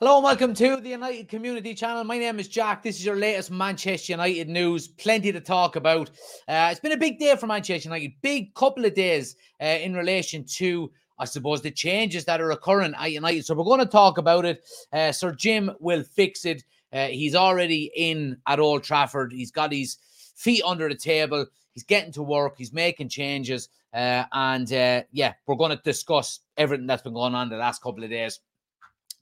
[0.00, 2.04] Hello and welcome to the United Community Channel.
[2.04, 2.84] My name is Jack.
[2.84, 4.86] This is your latest Manchester United news.
[4.86, 6.08] Plenty to talk about.
[6.46, 8.12] Uh, it's been a big day for Manchester United.
[8.22, 12.94] Big couple of days uh, in relation to, I suppose, the changes that are occurring
[12.96, 13.44] at United.
[13.44, 14.64] So we're going to talk about it.
[14.92, 16.62] Uh, Sir Jim will fix it.
[16.92, 19.32] Uh, he's already in at Old Trafford.
[19.32, 19.96] He's got his
[20.36, 21.44] feet under the table.
[21.74, 22.54] He's getting to work.
[22.56, 23.68] He's making changes.
[23.92, 27.82] Uh, and uh, yeah, we're going to discuss everything that's been going on the last
[27.82, 28.38] couple of days.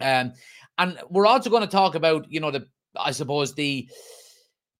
[0.00, 0.32] Um,
[0.78, 2.66] and we're also going to talk about, you know, the
[2.98, 3.88] I suppose the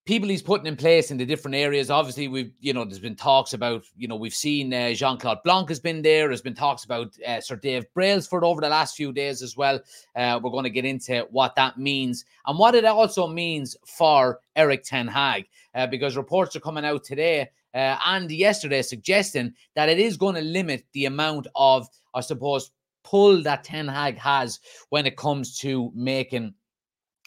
[0.07, 1.91] people he's putting in place in the different areas.
[1.91, 5.43] Obviously, we've you know there's been talks about you know we've seen uh, Jean Claude
[5.45, 6.29] Blanc has been there.
[6.29, 9.81] There's been talks about uh, Sir Dave Brailsford over the last few days as well.
[10.15, 14.41] Uh, we're going to get into what that means and what it also means for
[14.55, 17.51] Erik Ten Hag, uh, because reports are coming out today.
[17.75, 22.71] Uh, and yesterday, suggesting that it is going to limit the amount of, I suppose,
[23.07, 24.61] pull that Ten Hag has
[24.91, 26.53] when it comes to making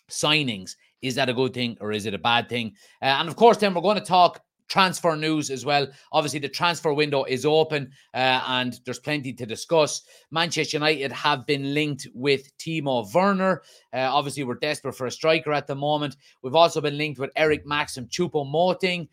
[0.10, 0.76] signings.
[1.02, 2.74] Is that a good thing or is it a bad thing?
[3.02, 5.88] Uh, and of course, then we're going to talk transfer news as well.
[6.12, 10.04] Obviously, the transfer window is open uh, and there's plenty to discuss.
[10.32, 13.64] Manchester United have been linked with Timo Werner.
[13.94, 16.18] Uh, obviously, we're desperate for a striker at the moment.
[16.44, 19.08] We've also been linked with Eric Maxim Choupo-Moting.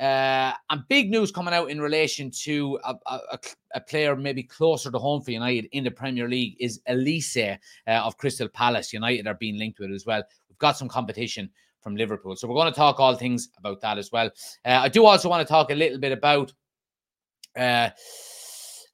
[0.00, 3.38] Uh, and big news coming out in relation to a, a,
[3.74, 7.90] a, player maybe closer to home for United in the Premier League is Olise uh,
[7.90, 8.94] of Crystal Palace.
[8.94, 10.22] United are being linked with it as well.
[10.48, 11.50] We've got some competition
[11.82, 12.34] from Liverpool.
[12.34, 14.30] So we're going to talk all things about that as well.
[14.64, 16.52] Uh, I do also want to talk a little bit about
[17.54, 17.90] uh,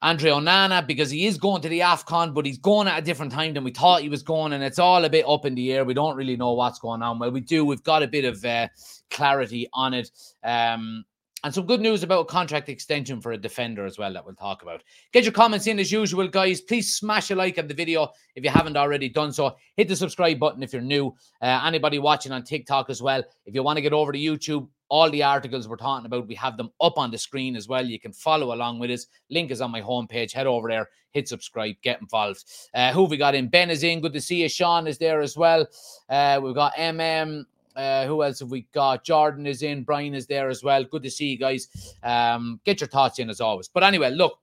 [0.07, 3.33] Andre Onana because he is going to the AFCON, but he's going at a different
[3.33, 5.73] time than we thought he was going, and it's all a bit up in the
[5.73, 5.85] air.
[5.85, 7.19] We don't really know what's going on.
[7.19, 7.65] Well, we do.
[7.65, 8.69] We've got a bit of uh,
[9.11, 10.13] clarity on it.
[10.45, 11.05] Um,
[11.43, 14.37] and some good news about a contract extension for a defender as well that we'll
[14.37, 14.85] talk about.
[15.13, 16.61] Get your comments in as usual, guys.
[16.61, 19.57] Please smash a like on the video if you haven't already done so.
[19.77, 21.17] Hit the subscribe button if you're new.
[21.43, 23.25] Uh, anybody watching on TikTok as well.
[23.45, 26.35] If you want to get over to YouTube, all the articles we're talking about, we
[26.35, 27.85] have them up on the screen as well.
[27.85, 29.07] You can follow along with us.
[29.31, 30.33] Link is on my homepage.
[30.33, 32.45] Head over there, hit subscribe, get involved.
[32.75, 33.49] Uh, who we got in?
[33.49, 34.01] Ben is in.
[34.01, 34.49] Good to see you.
[34.49, 35.67] Sean is there as well.
[36.09, 37.45] Uh, we've got MM.
[37.75, 39.05] Uh, who else have we got?
[39.05, 39.83] Jordan is in.
[39.83, 40.83] Brian is there as well.
[40.83, 41.69] Good to see you guys.
[42.03, 43.69] Um, get your thoughts in as always.
[43.69, 44.39] But anyway, look,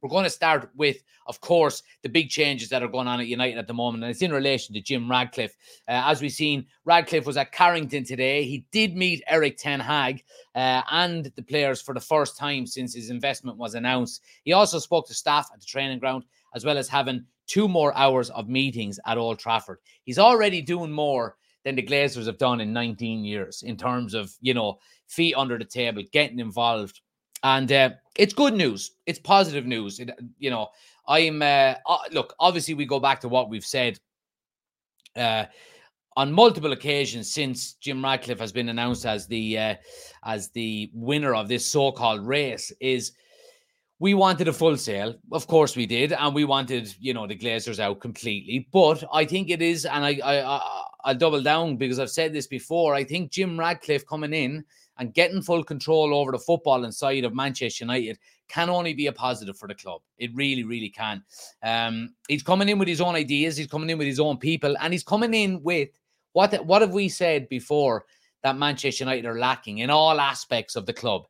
[0.00, 3.26] we're going to start with, of course, the big changes that are going on at
[3.26, 5.56] United at the moment, and it's in relation to Jim Ratcliffe.
[5.88, 8.44] Uh, as we've seen, Ratcliffe was at Carrington today.
[8.44, 10.22] He did meet Erik Ten Hag
[10.54, 14.22] uh, and the players for the first time since his investment was announced.
[14.44, 16.24] He also spoke to staff at the training ground,
[16.54, 19.78] as well as having two more hours of meetings at Old Trafford.
[20.04, 24.32] He's already doing more than the Glazers have done in 19 years in terms of,
[24.40, 24.78] you know,
[25.08, 27.00] feet under the table, getting involved.
[27.46, 28.90] And uh, it's good news.
[29.06, 30.00] It's positive news.
[30.00, 30.66] It, you know,
[31.06, 34.00] I'm, uh, uh, look, obviously, we go back to what we've said
[35.14, 35.44] uh,
[36.16, 39.74] on multiple occasions since Jim Ratcliffe has been announced as the uh,
[40.24, 43.12] as the winner of this so-called race is
[44.00, 45.14] we wanted a full sale.
[45.30, 46.14] Of course we did.
[46.14, 48.66] And we wanted, you know, the Glazers out completely.
[48.72, 52.32] But I think it is, and I, I, I I'll double down because I've said
[52.32, 52.92] this before.
[52.96, 54.64] I think Jim Ratcliffe coming in
[54.98, 58.18] and getting full control over the football inside of Manchester United
[58.48, 60.00] can only be a positive for the club.
[60.18, 61.22] It really, really can.
[61.62, 63.56] Um, he's coming in with his own ideas.
[63.56, 65.88] He's coming in with his own people, and he's coming in with
[66.32, 66.54] what?
[66.64, 68.04] What have we said before
[68.42, 71.22] that Manchester United are lacking in all aspects of the club?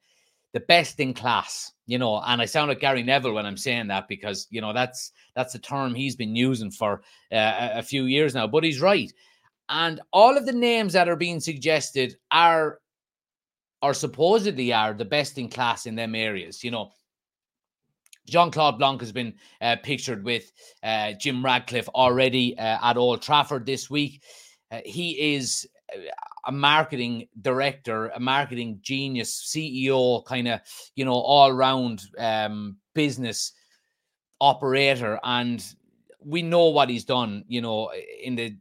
[0.53, 2.23] The best in class, you know.
[2.27, 5.55] And I sound like Gary Neville when I'm saying that because you know that's that's
[5.55, 7.03] a term he's been using for
[7.33, 8.47] uh, a few years now.
[8.47, 9.13] But he's right.
[9.69, 12.79] And all of the names that are being suggested are,
[13.87, 16.65] or supposedly are, the best in class in them areas.
[16.65, 16.91] You know,
[18.27, 20.51] Jean Claude Blanc has been uh, pictured with
[20.83, 24.25] uh, Jim Ratcliffe already uh, at Old Trafford this week.
[24.73, 26.01] Uh, he is uh,
[26.49, 30.61] a marketing director, a marketing genius, CEO, kind of,
[30.97, 33.53] you know, all round um, business
[34.41, 35.21] operator.
[35.23, 35.65] And
[36.19, 38.57] we know what he's done, you know, in the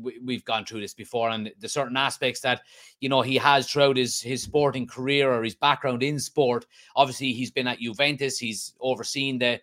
[0.00, 2.62] we, have gone through this before, and the certain aspects that
[3.00, 6.66] you know he has throughout his his sporting career or his background in sport.
[6.96, 8.38] Obviously, he's been at Juventus.
[8.38, 9.60] He's overseen the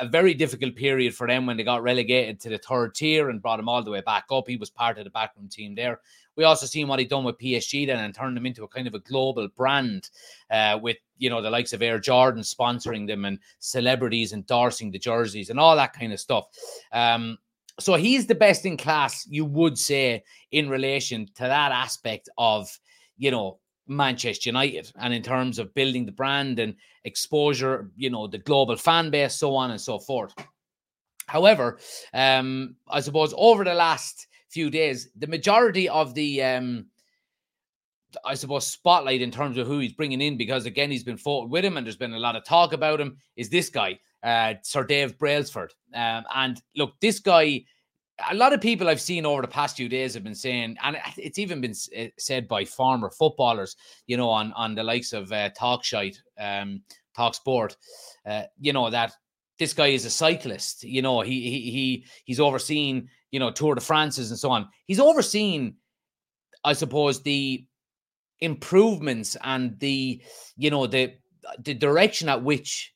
[0.00, 3.42] a very difficult period for them when they got relegated to the third tier and
[3.42, 4.46] brought him all the way back up.
[4.46, 6.00] He was part of the backroom team there.
[6.36, 8.86] We also seen what he done with PSG then and turned them into a kind
[8.86, 10.10] of a global brand
[10.50, 14.98] uh, with you know the likes of Air Jordan sponsoring them and celebrities endorsing the
[14.98, 16.46] jerseys and all that kind of stuff.
[16.92, 17.38] Um,
[17.80, 22.68] so he's the best in class, you would say, in relation to that aspect of,
[23.16, 23.58] you know,
[23.88, 26.74] Manchester United and in terms of building the brand and
[27.04, 30.34] exposure, you know, the global fan base, so on and so forth.
[31.26, 31.78] However,
[32.14, 36.86] um, I suppose over the last few days, the majority of the um,
[38.24, 41.48] I suppose, spotlight in terms of who he's bringing in because again he's been fought
[41.48, 43.16] with him and there's been a lot of talk about him.
[43.36, 45.72] Is this guy, uh, Sir Dave Brailsford?
[45.94, 47.64] Um, and look, this guy,
[48.30, 50.96] a lot of people I've seen over the past few days have been saying, and
[51.16, 53.76] it's even been eh, said by former footballers,
[54.06, 56.82] you know, on on the likes of uh, Talkshite, um,
[57.16, 57.76] Talk Sport,
[58.26, 59.12] uh, you know that
[59.58, 60.82] this guy is a cyclist.
[60.84, 64.68] You know, he he he he's overseen, you know, Tour de France's and so on.
[64.86, 65.76] He's overseen,
[66.64, 67.64] I suppose, the
[68.40, 70.20] improvements and the
[70.56, 71.14] you know the
[71.60, 72.92] the direction at which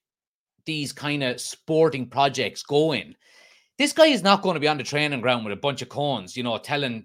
[0.67, 3.15] these kind of sporting projects going.
[3.79, 5.89] This guy is not going to be on the training ground with a bunch of
[5.89, 7.05] cones, you know, telling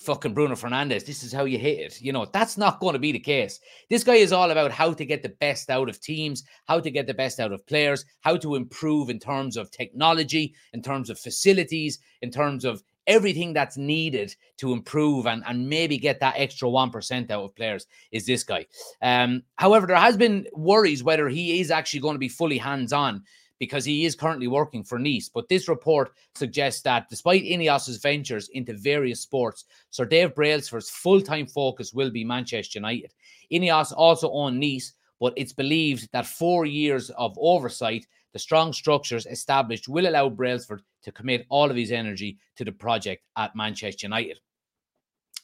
[0.00, 2.00] fucking Bruno Fernandes, this is how you hit it.
[2.00, 3.60] You know, that's not going to be the case.
[3.90, 6.90] This guy is all about how to get the best out of teams, how to
[6.90, 11.10] get the best out of players, how to improve in terms of technology, in terms
[11.10, 16.34] of facilities, in terms of everything that's needed to improve and, and maybe get that
[16.36, 18.66] extra 1% out of players is this guy.
[19.02, 22.92] Um, however, there has been worries whether he is actually going to be fully hands
[22.92, 23.22] on
[23.60, 25.28] because he is currently working for Nice.
[25.28, 31.20] But this report suggests that despite Ineos's ventures into various sports, Sir Dave Brailsford's full
[31.20, 33.12] time focus will be Manchester United.
[33.52, 39.26] Ineos also own Nice, but it's believed that four years of oversight the strong structures
[39.26, 44.06] established will allow Brailsford to commit all of his energy to the project at Manchester
[44.06, 44.38] United.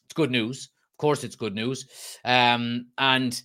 [0.04, 0.70] It's good news.
[0.94, 1.86] Of course, it's good news.
[2.24, 3.40] Um, and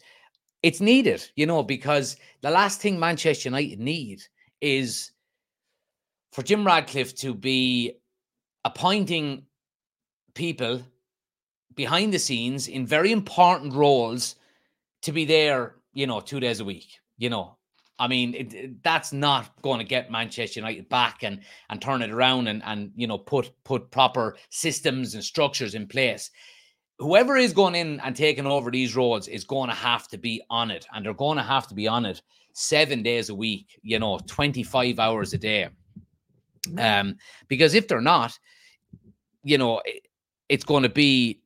[0.64, 4.22] it's needed, you know, because the last thing Manchester United need
[4.62, 5.12] is
[6.32, 7.94] for Jim Ratcliffe to be
[8.64, 9.44] appointing
[10.34, 10.82] people
[11.76, 14.36] behind the scenes in very important roles
[15.02, 17.58] to be there, you know, two days a week, you know,
[18.02, 21.40] I mean, it, it, that's not going to get Manchester United back and
[21.70, 25.88] and turn it around and and you know put put proper systems and structures in
[25.88, 26.32] place.
[26.98, 30.42] Whoever is going in and taking over these roads is going to have to be
[30.50, 33.80] on it, and they're going to have to be on it seven days a week.
[33.84, 35.70] You know, twenty five hours a day.
[36.80, 37.18] Um,
[37.48, 38.38] because if they're not,
[39.44, 40.08] you know, it,
[40.50, 41.41] it's going to be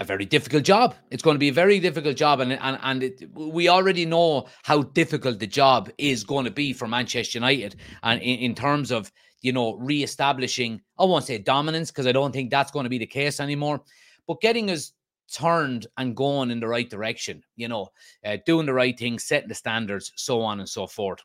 [0.00, 0.94] a very difficult job.
[1.10, 4.46] It's going to be a very difficult job, and and and it, we already know
[4.62, 8.90] how difficult the job is going to be for Manchester United, and in, in terms
[8.90, 9.10] of
[9.42, 12.98] you know re-establishing, I won't say dominance because I don't think that's going to be
[12.98, 13.82] the case anymore,
[14.26, 14.92] but getting us
[15.32, 17.42] turned and going in the right direction.
[17.56, 17.88] You know,
[18.24, 21.20] uh, doing the right thing, setting the standards, so on and so forth.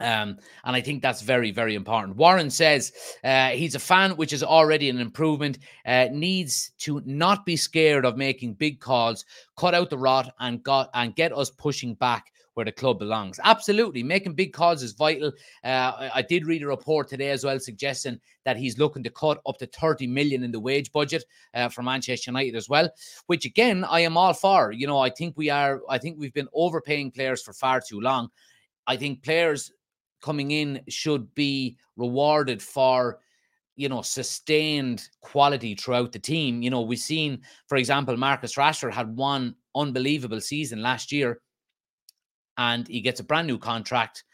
[0.00, 2.16] Um, and I think that's very, very important.
[2.16, 2.92] Warren says
[3.22, 5.58] uh, he's a fan, which is already an improvement.
[5.86, 9.24] Uh, needs to not be scared of making big calls,
[9.56, 13.38] cut out the rot, and got and get us pushing back where the club belongs.
[13.44, 15.32] Absolutely, making big calls is vital.
[15.62, 19.40] Uh, I did read a report today as well suggesting that he's looking to cut
[19.46, 21.24] up to 30 million in the wage budget
[21.54, 22.88] uh, for Manchester United as well,
[23.26, 24.72] which again I am all for.
[24.72, 25.82] You know, I think we are.
[25.88, 28.28] I think we've been overpaying players for far too long.
[28.86, 29.72] I think players
[30.22, 33.18] coming in should be rewarded for
[33.76, 36.62] you know sustained quality throughout the team.
[36.62, 41.40] You know we've seen for example marcus rashford had one unbelievable season last year
[42.58, 44.24] and he gets a brand new contract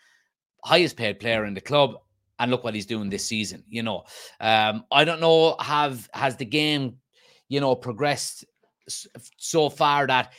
[0.64, 1.94] highest paid player in the club
[2.38, 4.04] and look what he's doing this season you know.
[4.40, 6.96] Um i don't know have has the game
[7.48, 8.44] you know progressed
[9.36, 10.32] so far that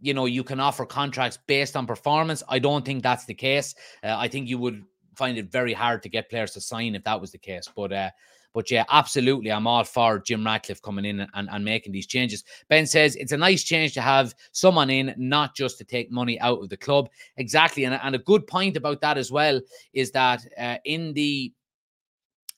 [0.00, 2.42] you know you can offer contracts based on performance.
[2.48, 3.74] I don't think that's the case.
[4.02, 7.04] Uh, I think you would find it very hard to get players to sign if
[7.04, 7.68] that was the case.
[7.74, 8.10] But uh,
[8.52, 12.42] but yeah, absolutely, I'm all for Jim Ratcliffe coming in and, and making these changes.
[12.68, 16.40] Ben says it's a nice change to have someone in, not just to take money
[16.40, 17.08] out of the club.
[17.36, 19.60] Exactly, and, and a good point about that as well
[19.92, 21.52] is that uh, in the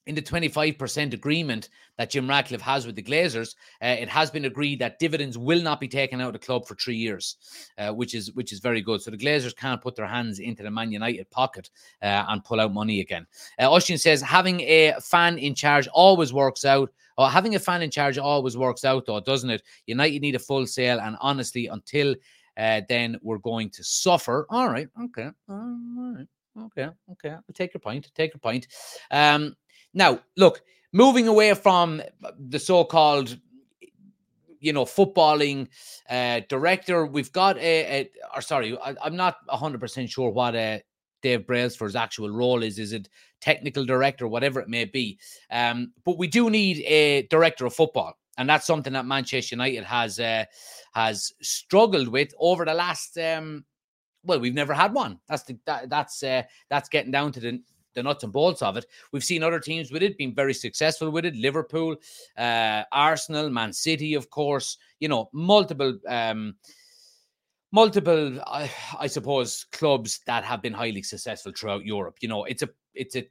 [0.06, 4.46] in the 25% agreement that Jim Ratcliffe has with the Glazers, uh, it has been
[4.46, 7.36] agreed that dividends will not be taken out of the club for three years,
[7.78, 9.00] uh, which is which is very good.
[9.00, 11.70] So the Glazers can't put their hands into the Man United pocket
[12.02, 13.26] uh, and pull out money again.
[13.58, 16.90] Uh, says having a fan in charge always works out.
[17.18, 19.62] Or having a fan in charge always works out, though, doesn't it?
[19.84, 22.14] United need a full sale, and honestly, until
[22.56, 24.46] uh, then, we're going to suffer.
[24.48, 26.26] All right, okay, all right.
[26.58, 27.30] Okay, okay.
[27.30, 28.10] I'll take your point.
[28.14, 28.66] Take your point.
[29.10, 29.56] Um,
[29.94, 32.02] now, look, moving away from
[32.38, 33.38] the so-called
[34.60, 35.66] you know footballing
[36.08, 40.78] uh director we've got a, a or sorry I, am not 100% sure what uh
[41.22, 42.78] Dave Brailsford's actual role is.
[42.78, 43.08] Is it
[43.40, 45.18] technical director, whatever it may be?
[45.50, 49.84] Um, but we do need a director of football, and that's something that Manchester United
[49.84, 50.44] has uh,
[50.92, 53.16] has struggled with over the last.
[53.16, 53.64] Um,
[54.24, 55.18] well, we've never had one.
[55.28, 57.62] That's the that, that's uh, that's getting down to the
[57.94, 58.86] the nuts and bolts of it.
[59.12, 61.36] We've seen other teams with it being very successful with it.
[61.36, 61.96] Liverpool,
[62.36, 64.78] uh, Arsenal, Man City, of course.
[65.00, 65.98] You know, multiple.
[66.08, 66.54] Um,
[67.72, 68.70] multiple I,
[69.00, 73.16] I suppose clubs that have been highly successful throughout Europe you know it's a it's
[73.16, 73.26] a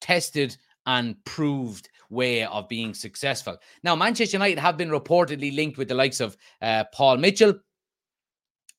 [0.00, 0.56] tested
[0.86, 5.94] and proved way of being successful now Manchester United have been reportedly linked with the
[5.94, 7.54] likes of uh, Paul Mitchell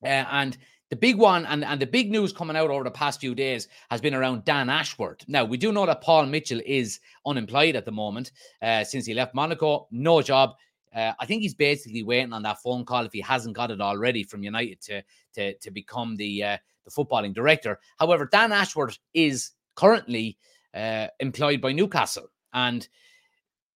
[0.02, 0.56] uh, and
[0.90, 3.68] the big one and, and the big news coming out over the past few days
[3.90, 5.24] has been around Dan Ashworth.
[5.26, 9.14] Now, we do know that Paul Mitchell is unemployed at the moment uh, since he
[9.14, 9.88] left Monaco.
[9.90, 10.54] No job.
[10.94, 13.80] Uh, I think he's basically waiting on that phone call if he hasn't got it
[13.80, 15.02] already from United to
[15.34, 17.78] to, to become the uh, the footballing director.
[17.98, 20.38] However, Dan Ashworth is currently
[20.72, 22.88] uh, employed by Newcastle, and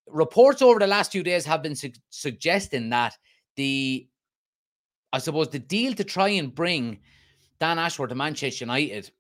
[0.07, 3.19] reports over the last few days have been su- suggesting that
[3.57, 4.09] the
[5.13, 6.99] I suppose the deal to try and bring
[7.59, 9.11] Dan Ashworth to Manchester United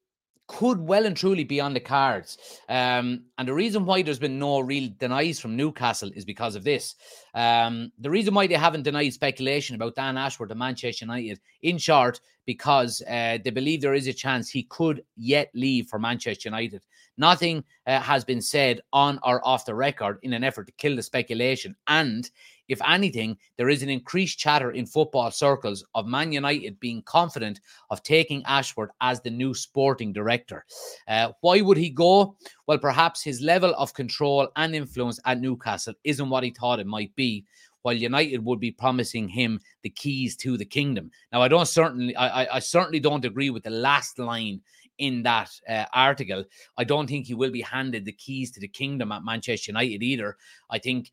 [0.50, 2.36] could well and truly be on the cards.
[2.68, 6.64] Um, and the reason why there's been no real denies from Newcastle is because of
[6.64, 6.96] this.
[7.34, 11.78] Um, the reason why they haven't denied speculation about Dan Ashworth to Manchester United, in
[11.78, 16.48] short, because uh, they believe there is a chance he could yet leave for Manchester
[16.48, 16.82] United.
[17.16, 20.96] Nothing uh, has been said on or off the record in an effort to kill
[20.96, 21.76] the speculation.
[21.86, 22.28] And
[22.70, 27.60] if anything, there is an increased chatter in football circles of Man United being confident
[27.90, 30.64] of taking Ashworth as the new sporting director.
[31.08, 32.36] Uh, why would he go?
[32.66, 36.86] Well, perhaps his level of control and influence at Newcastle isn't what he thought it
[36.86, 37.44] might be.
[37.82, 41.10] While United would be promising him the keys to the kingdom.
[41.32, 44.60] Now, I don't certainly, I, I certainly don't agree with the last line
[44.98, 46.44] in that uh, article.
[46.76, 50.02] I don't think he will be handed the keys to the kingdom at Manchester United
[50.02, 50.36] either.
[50.68, 51.10] I think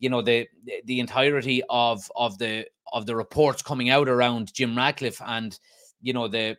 [0.00, 0.48] you know the
[0.86, 5.58] the entirety of of the of the reports coming out around Jim Ratcliffe and
[6.00, 6.56] you know the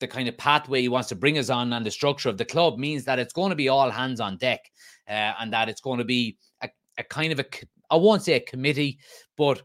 [0.00, 2.44] the kind of pathway he wants to bring us on and the structure of the
[2.44, 4.60] club means that it's going to be all hands on deck
[5.08, 6.68] uh, and that it's going to be a,
[6.98, 7.46] a kind of a
[7.88, 8.98] I won't say a committee
[9.38, 9.62] but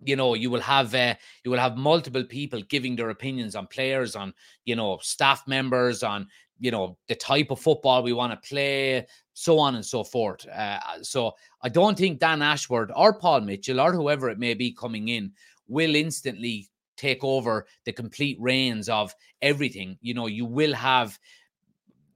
[0.00, 1.14] you know you will have uh,
[1.44, 4.32] you will have multiple people giving their opinions on players on
[4.64, 9.06] you know staff members on you know the type of football we want to play
[9.32, 13.80] so on and so forth uh, so i don't think dan ashworth or paul mitchell
[13.80, 15.32] or whoever it may be coming in
[15.68, 21.18] will instantly take over the complete reins of everything you know you will have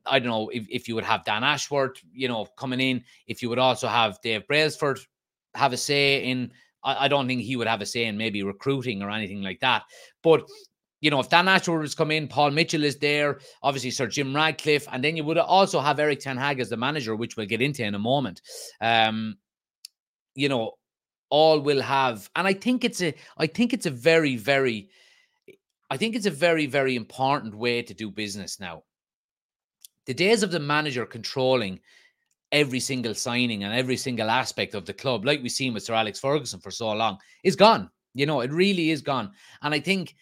[0.05, 3.41] I don't know if, if you would have Dan Ashworth, you know, coming in, if
[3.41, 4.99] you would also have Dave Brailsford
[5.55, 6.51] have a say in
[6.85, 9.85] I, don't think he would have a say in maybe recruiting or anything like that.
[10.23, 10.49] But
[11.03, 14.35] you know, if Dan Ashworth has come in, Paul Mitchell is there, obviously Sir Jim
[14.35, 17.45] Ratcliffe, and then you would also have Erik Ten Hag as the manager, which we'll
[17.45, 18.41] get into in a moment.
[18.81, 19.37] Um,
[20.37, 20.75] you know,
[21.29, 24.91] all will have, and I think it's a, I think it's a very, very,
[25.91, 28.85] I think it's a very, very important way to do business now.
[30.07, 31.81] The days of the manager controlling
[32.53, 35.95] every single signing and every single aspect of the club, like we've seen with Sir
[35.95, 37.91] Alex Ferguson for so long, is gone.
[38.15, 39.33] You know, it really is gone.
[39.63, 40.15] And I think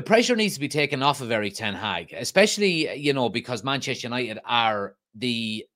[0.00, 3.62] the pressure needs to be taken off of Erik Ten Hag, especially you know because
[3.62, 5.66] Manchester United are the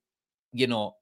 [0.51, 0.95] you know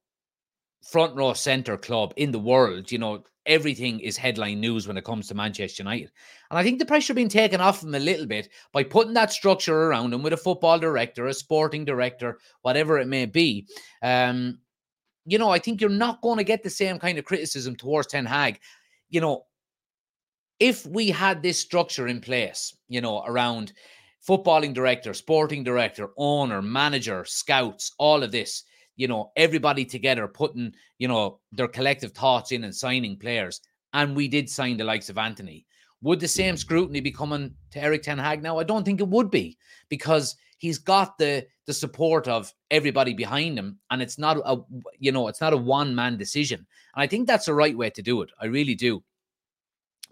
[0.91, 2.91] front row center club in the world.
[2.91, 6.11] You know everything is headline news when it comes to Manchester United,
[6.51, 9.33] and I think the pressure being taken off them a little bit by putting that
[9.33, 13.69] structure around them with a football director, a sporting director, whatever it may be.
[14.03, 14.59] Um,
[15.27, 18.09] you know, I think you're not going to get the same kind of criticism towards
[18.09, 18.59] Ten Hag.
[19.11, 19.45] You know,
[20.63, 23.73] if we had this structure in place, you know, around
[24.25, 28.63] footballing director, sporting director, owner, manager, scouts, all of this,
[28.95, 33.61] you know, everybody together putting, you know, their collective thoughts in and signing players.
[33.93, 35.67] And we did sign the likes of Antony.
[36.03, 36.61] Would the same mm-hmm.
[36.61, 38.61] scrutiny be coming to Erik Ten Hag now?
[38.61, 43.59] I don't think it would be because he's got the the support of everybody behind
[43.59, 44.59] him, and it's not a
[45.01, 46.65] you know it's not a one man decision.
[46.95, 48.31] And I think that's the right way to do it.
[48.41, 49.03] I really do.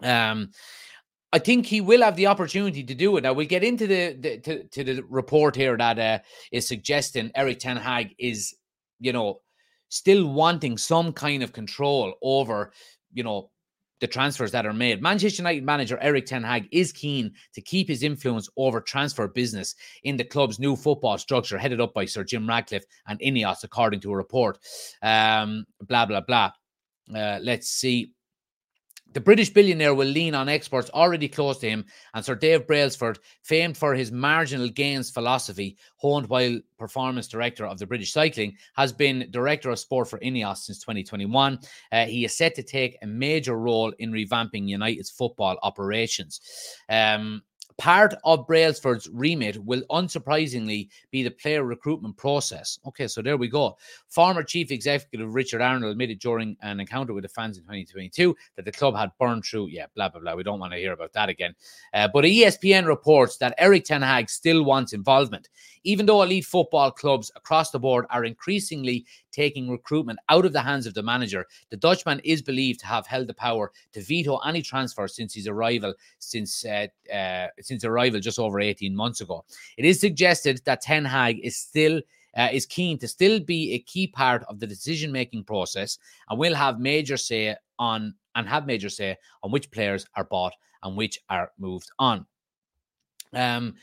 [0.01, 0.51] Um,
[1.33, 3.21] I think he will have the opportunity to do it.
[3.21, 6.19] Now we'll get into the, the to, to, the report here that uh,
[6.51, 8.53] is suggesting Erik Ten Hag is,
[8.99, 9.41] you know,
[9.87, 12.73] still wanting some kind of control over,
[13.13, 13.49] you know,
[14.01, 15.01] the transfers that are made.
[15.01, 19.75] Manchester United manager Erik Ten Hag is keen to keep his influence over transfer business
[20.03, 24.01] in the club's new football structure, headed up by Sir Jim Ratcliffe and Ineos, according
[24.01, 24.57] to a report.
[25.01, 26.51] Um, blah blah blah.
[27.15, 28.11] Uh, let's see.
[29.13, 33.19] The British billionaire will lean on experts already close to him, and Sir Dave Brailsford,
[33.43, 38.93] famed for his marginal gains philosophy, honed while performance director of the British Cycling, has
[38.93, 41.59] been director of sport for Ineos since 2021.
[41.91, 46.39] Uh, he is set to take a major role in revamping United's football operations.
[46.87, 47.41] Um,
[47.81, 52.77] Part of Brailsford's remit will unsurprisingly be the player recruitment process.
[52.85, 53.75] Okay, so there we go.
[54.07, 58.65] Former Chief Executive Richard Arnold admitted during an encounter with the fans in 2022 that
[58.65, 60.35] the club had burned through, yeah, blah, blah, blah.
[60.35, 61.55] We don't want to hear about that again.
[61.91, 65.49] Uh, but ESPN reports that Erik Ten Hag still wants involvement.
[65.83, 70.61] Even though elite football clubs across the board are increasingly taking recruitment out of the
[70.61, 74.37] hands of the manager, the Dutchman is believed to have held the power to veto
[74.37, 79.43] any transfer since his arrival, since uh, uh, since arrival just over 18 months ago.
[79.77, 82.01] It is suggested that Ten Hag is still
[82.37, 85.97] uh, is keen to still be a key part of the decision making process
[86.29, 90.53] and will have major say on and have major say on which players are bought
[90.83, 92.25] and which are moved on.
[93.33, 93.75] Um,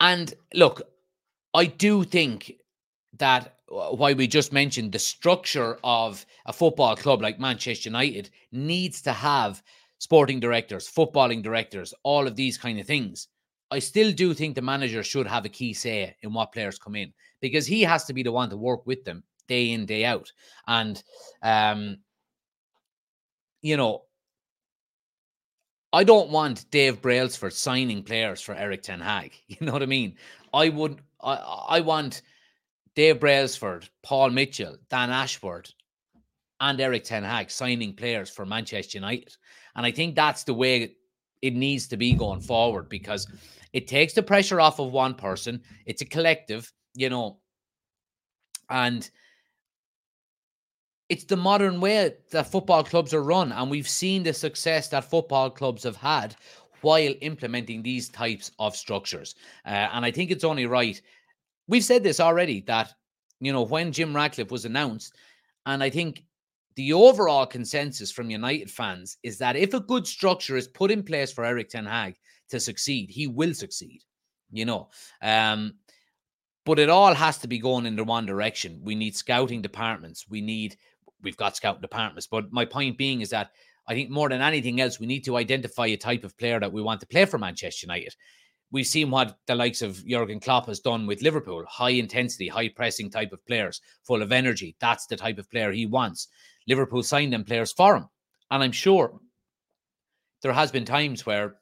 [0.00, 0.82] and look,
[1.54, 2.52] I do think
[3.18, 9.02] that why we just mentioned the structure of a football club like Manchester United needs
[9.02, 9.62] to have
[9.98, 13.28] sporting directors, footballing directors, all of these kind of things.
[13.70, 16.96] I still do think the manager should have a key say in what players come
[16.96, 20.04] in because he has to be the one to work with them day in day
[20.04, 20.30] out
[20.66, 21.02] and
[21.42, 21.96] um
[23.62, 24.02] you know
[25.92, 29.32] I don't want Dave Brailsford signing players for Erik Ten Hag.
[29.48, 30.16] You know what I mean?
[30.52, 31.00] I would.
[31.20, 32.22] I, I want
[32.94, 35.72] Dave Brailsford, Paul Mitchell, Dan Ashworth,
[36.60, 39.36] and Erik Ten Hag signing players for Manchester United,
[39.76, 40.94] and I think that's the way
[41.40, 43.26] it needs to be going forward because
[43.72, 45.60] it takes the pressure off of one person.
[45.86, 47.38] It's a collective, you know,
[48.70, 49.08] and
[51.08, 55.08] it's the modern way that football clubs are run, and we've seen the success that
[55.10, 56.36] football clubs have had
[56.82, 59.34] while implementing these types of structures.
[59.66, 61.00] Uh, and I think it's only right.
[61.66, 62.92] We've said this already that
[63.40, 65.14] you know when Jim Ratcliffe was announced,
[65.66, 66.24] and I think
[66.76, 71.02] the overall consensus from United fans is that if a good structure is put in
[71.02, 72.16] place for Erik Ten Hag
[72.50, 74.02] to succeed, he will succeed.
[74.50, 74.88] You know,
[75.22, 75.74] um,
[76.64, 78.80] but it all has to be going in the one direction.
[78.82, 80.26] We need scouting departments.
[80.28, 80.76] We need
[81.22, 82.26] we've got scout departments.
[82.26, 83.50] But my point being is that
[83.86, 86.72] I think more than anything else, we need to identify a type of player that
[86.72, 88.14] we want to play for Manchester United.
[88.70, 92.68] We've seen what the likes of Jurgen Klopp has done with Liverpool high intensity, high
[92.68, 94.76] pressing type of players, full of energy.
[94.78, 96.28] That's the type of player he wants.
[96.66, 98.08] Liverpool signed them players for him.
[98.50, 99.18] And I'm sure
[100.42, 101.56] there has been times where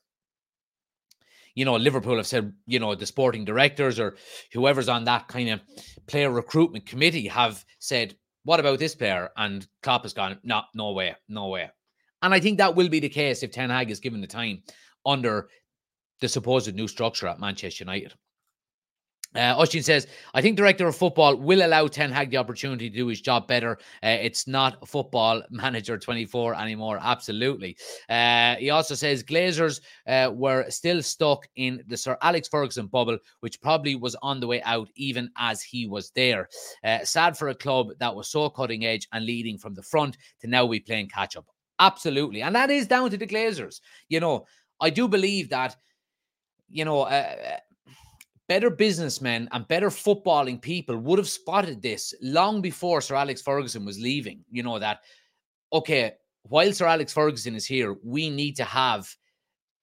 [1.57, 4.16] you know, Liverpool have said, you know, the sporting directors or
[4.52, 5.61] whoever's on that kind of
[6.07, 8.14] player recruitment committee have said,
[8.46, 9.28] what about this player?
[9.37, 11.68] And Klopp has gone, no, no way, no way.
[12.22, 14.62] And I think that will be the case if Ten Hag is given the time
[15.04, 15.48] under
[16.20, 18.14] the supposed new structure at Manchester United.
[19.34, 23.06] Uh, says, I think director of football will allow Ten Hag the opportunity to do
[23.06, 23.72] his job better.
[24.02, 26.98] Uh, it's not football manager 24 anymore.
[27.02, 27.76] Absolutely.
[28.08, 33.18] Uh, he also says Glazers uh, were still stuck in the Sir Alex Ferguson bubble,
[33.40, 36.48] which probably was on the way out even as he was there.
[36.84, 40.16] Uh, sad for a club that was so cutting edge and leading from the front
[40.40, 41.46] to now be playing catch up.
[41.78, 42.42] Absolutely.
[42.42, 43.80] And that is down to the Glazers.
[44.08, 44.46] You know,
[44.80, 45.76] I do believe that,
[46.68, 47.58] you know, uh,
[48.48, 53.85] better businessmen and better footballing people would have spotted this long before Sir Alex Ferguson
[53.85, 54.44] was leaving.
[54.50, 55.00] You know, that,
[55.72, 59.12] okay, while Sir Alex Ferguson is here, we need to have,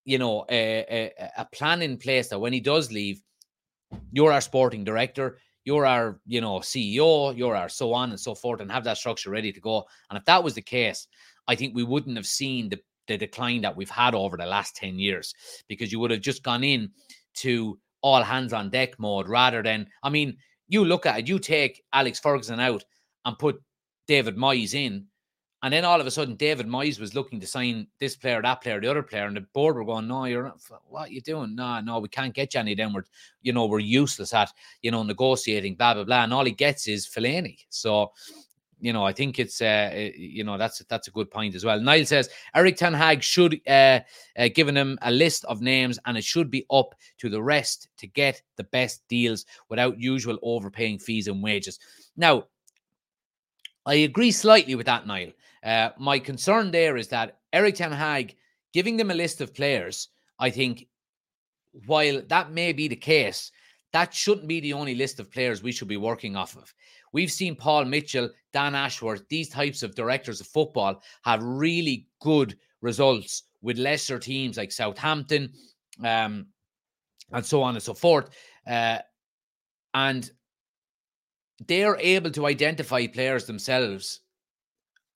[0.05, 3.21] you know, a, a, a plan in place that when he does leave,
[4.11, 8.33] you're our sporting director, you're our, you know, CEO, you're our so on and so
[8.33, 9.85] forth, and have that structure ready to go.
[10.09, 11.07] And if that was the case,
[11.47, 14.75] I think we wouldn't have seen the, the decline that we've had over the last
[14.77, 15.33] 10 years
[15.67, 16.91] because you would have just gone in
[17.35, 20.37] to all hands on deck mode rather than, I mean,
[20.67, 22.83] you look at it, you take Alex Ferguson out
[23.25, 23.61] and put
[24.07, 25.05] David Moyes in,
[25.63, 28.61] and then all of a sudden David Moyes was looking to sign this player, that
[28.61, 30.59] player, the other player, and the board were going, "No, you're not.
[30.89, 31.55] What are you doing?
[31.55, 32.75] No, no, we can't get you any.
[32.75, 33.05] Then we're,
[33.41, 36.87] you know, we're useless at, you know, negotiating, blah blah blah." And all he gets
[36.87, 37.59] is Fellaini.
[37.69, 38.11] So
[38.83, 41.63] you know, I think it's uh, eh, you know that's that's a good point as
[41.63, 41.79] well.
[41.79, 44.01] Niall says Erik Ten Hag should uh,
[44.37, 47.87] uh, given him a list of names, and it should be up to the rest
[47.99, 51.79] to get the best deals without usual overpaying fees and wages.
[52.17, 52.47] Now,
[53.85, 55.31] I agree slightly with that, Niall.
[55.63, 58.35] Uh, my concern there is that Erik Ten Hag
[58.73, 60.09] giving them a list of players.
[60.39, 60.87] I think
[61.85, 63.49] while that may be the case,
[63.93, 66.73] that shouldn't be the only list of players we should be working off of.
[67.13, 72.57] We've seen Paul Mitchell, Dan Ashworth, these types of directors of football have really good
[72.81, 75.53] results with lesser teams like Southampton
[76.03, 76.47] um,
[77.31, 78.29] and so on and so forth.
[78.67, 78.97] Uh,
[79.93, 80.31] and
[81.67, 84.21] they're able to identify players themselves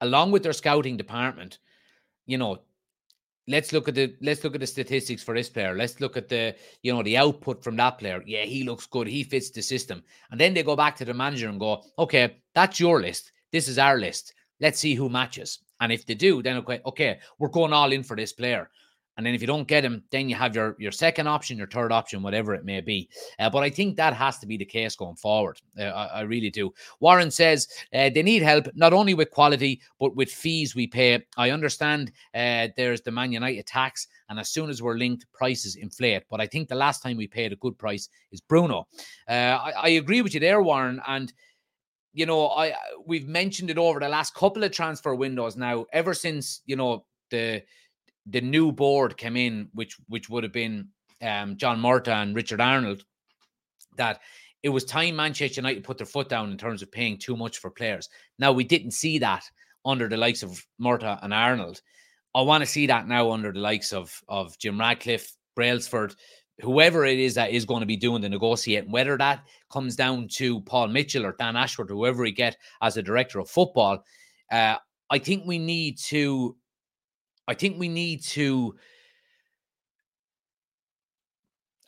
[0.01, 1.57] along with their scouting department,
[2.27, 2.59] you know,
[3.47, 5.75] let's look at the let's look at the statistics for this player.
[5.75, 8.23] Let's look at the you know the output from that player.
[8.25, 9.07] Yeah, he looks good.
[9.07, 10.03] He fits the system.
[10.31, 13.31] And then they go back to the manager and go, okay, that's your list.
[13.51, 14.33] This is our list.
[14.59, 15.59] Let's see who matches.
[15.79, 18.69] And if they do, then okay, okay, we're going all in for this player.
[19.17, 21.67] And then if you don't get him, then you have your your second option, your
[21.67, 23.09] third option, whatever it may be.
[23.39, 25.59] Uh, but I think that has to be the case going forward.
[25.77, 26.71] Uh, I, I, really do.
[26.99, 31.23] Warren says uh, they need help not only with quality but with fees we pay.
[31.35, 35.75] I understand uh, there's the Man United tax, and as soon as we're linked, prices
[35.75, 36.23] inflate.
[36.29, 38.87] But I think the last time we paid a good price is Bruno.
[39.27, 41.33] Uh, I, I agree with you there, Warren, and
[42.13, 42.73] you know, I
[43.05, 47.05] we've mentioned it over the last couple of transfer windows now, ever since you know
[47.29, 47.63] the
[48.29, 50.89] the new board came in, which which would have been
[51.21, 53.03] um, John Murtough and Richard Arnold,
[53.97, 54.19] that
[54.63, 57.59] it was time Manchester United put their foot down in terms of paying too much
[57.59, 58.09] for players.
[58.39, 59.43] Now we didn't see that
[59.85, 61.81] under the likes of Murtough and Arnold.
[62.35, 66.15] I want to see that now under the likes of of Jim Ratcliffe, Brailsford,
[66.61, 70.27] whoever it is that is going to be doing the negotiating, whether that comes down
[70.33, 74.03] to Paul Mitchell or Dan Ashworth, whoever we get as a director of football.
[74.51, 74.75] Uh,
[75.09, 76.55] I think we need to
[77.47, 78.75] I think we need to.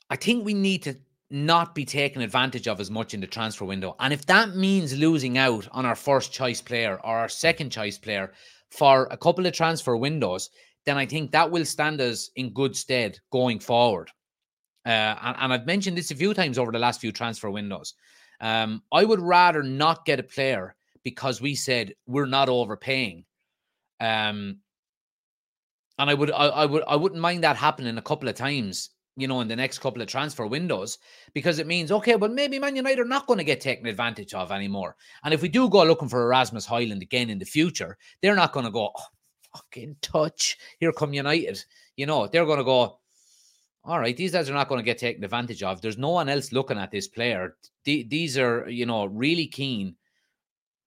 [0.10, 0.96] I think we need to
[1.30, 3.96] not be taken advantage of as much in the transfer window.
[4.00, 7.98] And if that means losing out on our first choice player or our second choice
[7.98, 8.34] player
[8.72, 10.50] for a couple of transfer windows,
[10.86, 14.10] then I think that will stand us in good stead going forward.
[14.86, 17.94] Uh, and, and, I've mentioned this a few times over the last few transfer windows.
[18.42, 23.26] Um, I would rather not get a player because we said we're not overpaying.
[24.00, 24.60] Um,
[26.00, 28.90] and I would I, I would I wouldn't mind that happening a couple of times,
[29.18, 30.98] you know, in the next couple of transfer windows,
[31.34, 34.34] because it means okay, well maybe Man United are not going to get taken advantage
[34.34, 34.96] of anymore.
[35.24, 38.54] And if we do go looking for Erasmus Højlund again in the future, they're not
[38.54, 39.04] going to go oh,
[39.54, 40.58] fucking touch.
[40.80, 41.64] Here come United.
[41.98, 43.00] You know, they're going to go.
[43.86, 45.82] All right, these guys are not going to get taken advantage of.
[45.82, 47.56] There's no one else looking at this player.
[47.86, 49.96] D- these are, you know, really keen.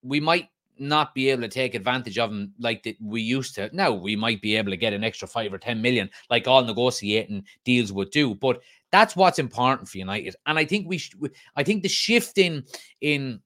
[0.03, 0.47] We might
[0.79, 3.69] not be able to take advantage of them like that we used to.
[3.73, 6.63] Now we might be able to get an extra five or ten million, like all
[6.63, 8.35] negotiating deals would do.
[8.35, 11.31] But that's what's important for United, and I think we should.
[11.55, 12.63] I think the shift in
[13.01, 13.41] in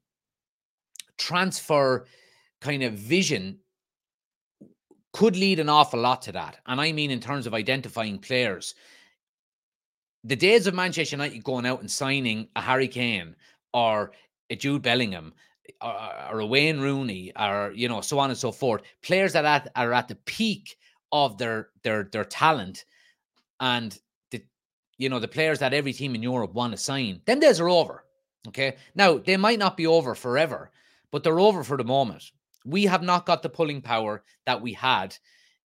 [1.18, 2.06] transfer
[2.62, 3.60] kind of vision
[5.14, 8.76] could lead an awful lot to that, and I mean in terms of identifying players.
[10.24, 13.34] The days of Manchester United going out and signing a Harry Kane
[13.74, 14.12] or
[14.50, 15.34] a Jude Bellingham
[15.82, 18.82] or, Wayne Rooney or you know so on and so forth.
[19.02, 20.78] Players that are at, are at the peak
[21.12, 22.86] of their their their talent,
[23.60, 23.98] and
[24.32, 24.44] the
[24.98, 27.22] you know the players that every team in Europe want to sign.
[27.26, 28.04] Them days are over.
[28.48, 30.72] Okay, now they might not be over forever,
[31.12, 32.24] but they're over for the moment.
[32.66, 35.16] We have not got the pulling power that we had,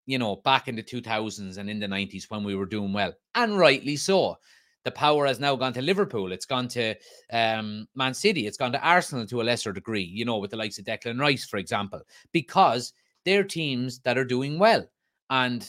[0.07, 3.15] you know, back in the 2000s and in the 90s when we were doing well,
[3.35, 4.39] and rightly so
[4.89, 6.33] the power has now gone to Liverpool.
[6.33, 6.95] It's gone to
[7.31, 8.47] um, Man City.
[8.47, 11.21] It's gone to Arsenal to a lesser degree, you know, with the likes of Declan
[11.21, 12.01] Rice, for example,
[12.33, 12.95] because
[13.27, 14.89] they're teams that are doing well
[15.29, 15.69] and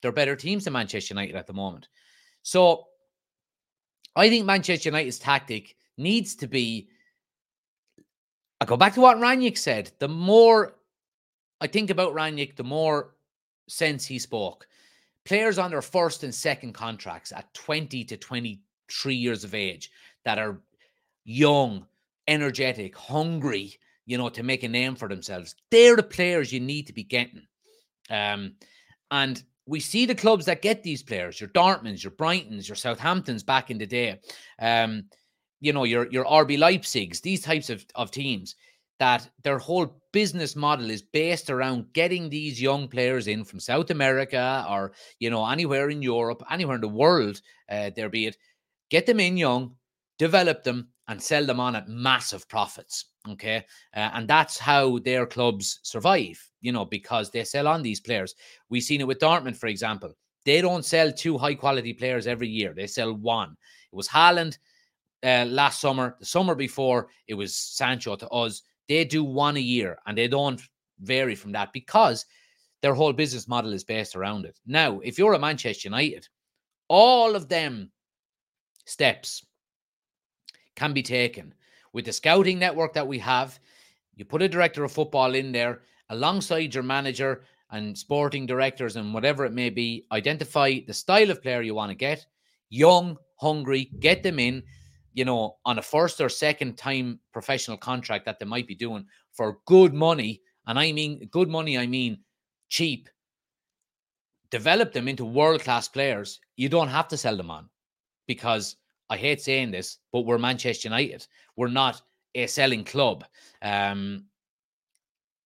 [0.00, 1.88] they're better teams than Manchester United at the moment.
[2.42, 2.84] So
[4.14, 6.88] I think Manchester United's tactic needs to be.
[8.60, 9.90] I go back to what Rangnick said.
[9.98, 10.76] The more
[11.60, 13.16] I think about Rangnick, the more
[13.66, 14.68] sense he spoke
[15.24, 19.90] players on their first and second contracts at 20 to 23 years of age
[20.24, 20.60] that are
[21.24, 21.86] young,
[22.28, 23.74] energetic, hungry,
[24.06, 25.54] you know, to make a name for themselves.
[25.70, 27.46] They're the players you need to be getting.
[28.10, 28.54] Um,
[29.10, 33.44] and we see the clubs that get these players, your Dortmunds, your Brightons, your Southamptons
[33.44, 34.20] back in the day.
[34.58, 35.04] Um,
[35.60, 38.56] you know, your your RB Leipzigs, these types of, of teams
[38.98, 43.90] that their whole business model is based around getting these young players in from South
[43.90, 48.36] America or you know anywhere in Europe, anywhere in the world, uh, there be it,
[48.90, 49.74] get them in young,
[50.18, 53.06] develop them, and sell them on at massive profits.
[53.28, 53.64] Okay,
[53.96, 56.38] uh, and that's how their clubs survive.
[56.60, 58.34] You know because they sell on these players.
[58.68, 60.12] We've seen it with Dortmund, for example.
[60.44, 62.74] They don't sell two high quality players every year.
[62.74, 63.56] They sell one.
[63.92, 64.58] It was Haaland
[65.24, 66.16] uh, last summer.
[66.20, 70.28] The summer before, it was Sancho to us they do one a year and they
[70.28, 70.60] don't
[71.00, 72.26] vary from that because
[72.82, 74.58] their whole business model is based around it.
[74.66, 76.28] Now, if you're a Manchester United,
[76.88, 77.90] all of them
[78.84, 79.44] steps
[80.76, 81.54] can be taken
[81.92, 83.58] with the scouting network that we have.
[84.16, 89.14] You put a director of football in there alongside your manager and sporting directors and
[89.14, 90.06] whatever it may be.
[90.12, 92.26] Identify the style of player you want to get
[92.68, 94.62] young, hungry, get them in
[95.14, 99.06] you know, on a first or second time professional contract that they might be doing
[99.32, 102.18] for good money, and I mean good money, I mean
[102.68, 103.08] cheap.
[104.50, 107.68] develop them into world class players, you don't have to sell them on
[108.28, 108.76] because
[109.10, 111.26] I hate saying this, but we're Manchester United.
[111.56, 112.00] We're not
[112.36, 113.24] a selling club.
[113.62, 114.26] Um,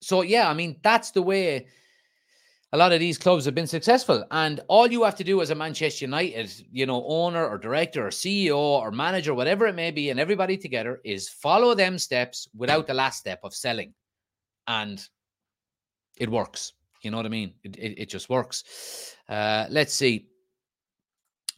[0.03, 1.69] so, yeah, I mean, that's the way
[2.73, 4.25] a lot of these clubs have been successful.
[4.31, 8.07] And all you have to do as a Manchester United, you know, owner or director
[8.07, 12.49] or CEO or manager, whatever it may be, and everybody together is follow them steps
[12.55, 13.95] without the last step of selling.
[14.67, 15.03] And
[16.19, 16.75] it works.
[17.03, 17.55] You know what I mean?
[17.63, 19.15] It, it, it just works.
[19.29, 20.27] Uh, let's see.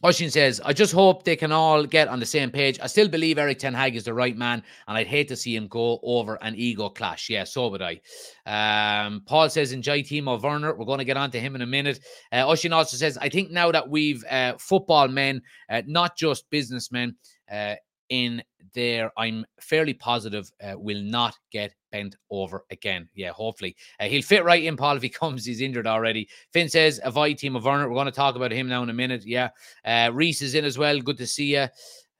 [0.03, 2.79] Oshin says, I just hope they can all get on the same page.
[2.81, 5.55] I still believe Erik Ten Hag is the right man, and I'd hate to see
[5.55, 7.29] him go over an ego clash.
[7.29, 8.01] Yeah, so would I.
[8.47, 10.73] Um, Paul says, enjoy Timo Werner.
[10.75, 11.99] We're going to get on to him in a minute.
[12.31, 16.49] Uh, Oshin also says, I think now that we've uh, football men, uh, not just
[16.49, 17.15] businessmen,
[17.51, 17.75] uh,
[18.11, 18.43] in
[18.73, 23.09] there, I'm fairly positive uh, will not get bent over again.
[23.15, 23.75] Yeah, hopefully.
[23.99, 25.45] Uh, he'll fit right in, Paul, if he comes.
[25.45, 26.29] He's injured already.
[26.51, 27.87] Finn says, avoid Timo Werner.
[27.87, 29.25] We're going to talk about him now in a minute.
[29.25, 29.49] Yeah.
[29.83, 30.99] Uh, Reese is in as well.
[30.99, 31.67] Good to see you.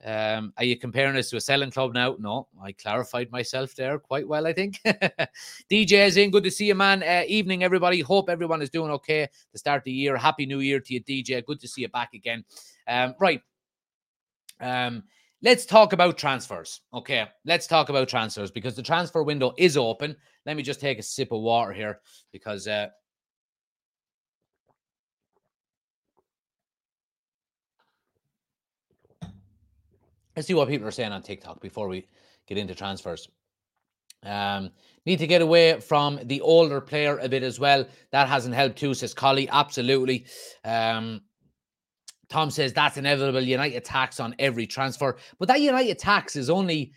[0.04, 2.16] Um, are you comparing us to a selling club now?
[2.18, 4.80] No, I clarified myself there quite well, I think.
[5.70, 6.32] DJ is in.
[6.32, 7.04] Good to see you, man.
[7.04, 8.00] Uh, evening, everybody.
[8.00, 10.18] Hope everyone is doing okay to start the year.
[10.18, 11.46] Happy New Year to you, DJ.
[11.46, 12.44] Good to see you back again.
[12.88, 13.42] Um, right.
[14.60, 15.04] Um,
[15.44, 16.82] Let's talk about transfers.
[16.94, 20.16] Okay, let's talk about transfers because the transfer window is open.
[20.46, 22.00] Let me just take a sip of water here
[22.32, 22.90] because uh,
[30.36, 32.08] let's see what people are saying on TikTok before we
[32.48, 33.28] get into transfers.
[34.24, 34.70] Um,
[35.08, 37.88] need to get away from the older player a bit as well.
[38.12, 39.50] That hasn't helped too, says Collie.
[39.50, 40.26] Absolutely.
[40.64, 41.22] Um,
[42.32, 43.42] Tom says that's inevitable.
[43.42, 46.94] United tax on every transfer, but that United tax is only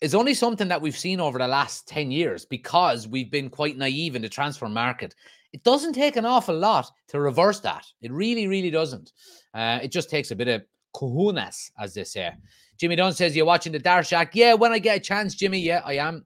[0.00, 3.76] is only something that we've seen over the last 10 years because we've been quite
[3.76, 5.14] naive in the transfer market.
[5.52, 7.86] It doesn't take an awful lot to reverse that.
[8.02, 9.12] It really, really doesn't.
[9.54, 10.62] Uh, it just takes a bit of
[10.94, 12.32] cojones, as they say.
[12.78, 14.30] Jimmy Dunn says, You're watching the Darshak.
[14.32, 15.58] Yeah, when I get a chance, Jimmy.
[15.58, 16.24] Yeah, I am.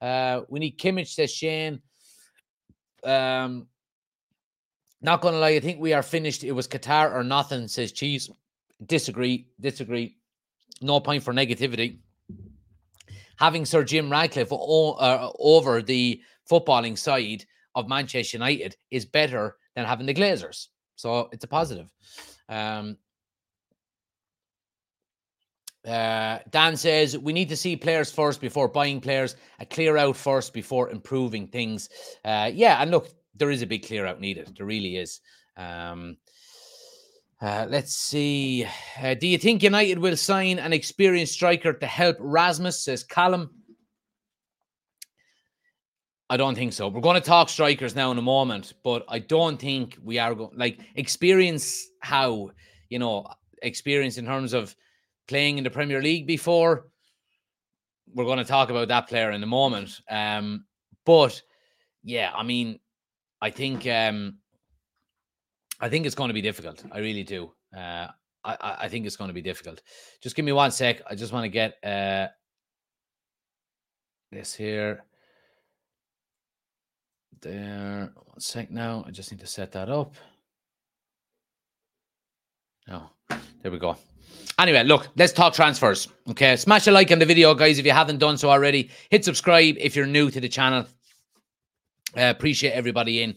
[0.00, 1.80] Uh, we need Kimmich, says Shane.
[3.04, 3.66] Um,
[5.00, 6.44] not gonna lie, I think we are finished.
[6.44, 8.30] It was Qatar or nothing, says Cheese.
[8.84, 10.16] Disagree, disagree.
[10.80, 11.98] No point for negativity.
[13.38, 19.56] Having Sir Jim Ratcliffe o- uh, over the footballing side of Manchester United is better
[19.74, 20.68] than having the Glazers.
[20.96, 21.92] So it's a positive.
[22.48, 22.96] Um,
[25.86, 30.16] uh, Dan says we need to see players first before buying players, a clear out
[30.16, 31.88] first before improving things.
[32.24, 34.54] Uh, yeah, and look, there is a big clear out needed.
[34.56, 35.20] There really is.
[35.56, 36.16] Um,
[37.40, 38.66] uh, let's see.
[39.00, 42.84] Uh, do you think United will sign an experienced striker to help Rasmus?
[42.84, 43.50] Says Callum.
[46.28, 46.88] I don't think so.
[46.88, 50.34] We're going to talk strikers now in a moment, but I don't think we are
[50.34, 52.50] going like experience how
[52.88, 53.26] you know
[53.62, 54.74] experience in terms of
[55.28, 56.86] playing in the Premier League before.
[58.12, 60.00] We're going to talk about that player in a moment.
[60.10, 60.64] Um,
[61.04, 61.40] but
[62.02, 62.80] yeah, I mean,
[63.40, 64.38] I think um,
[65.80, 66.84] I think it's going to be difficult.
[66.90, 67.52] I really do.
[67.76, 68.08] Uh,
[68.44, 69.82] I, I think it's going to be difficult.
[70.22, 71.02] Just give me one sec.
[71.10, 72.28] I just want to get uh,
[74.30, 75.04] this here.
[77.42, 78.12] There.
[78.14, 79.04] One sec now.
[79.06, 80.14] I just need to set that up.
[82.88, 83.10] Oh,
[83.62, 83.96] there we go.
[84.58, 86.08] Anyway, look, let's talk transfers.
[86.30, 88.90] Okay, smash a like on the video, guys, if you haven't done so already.
[89.10, 90.86] Hit subscribe if you're new to the channel.
[92.16, 93.30] Uh, appreciate everybody in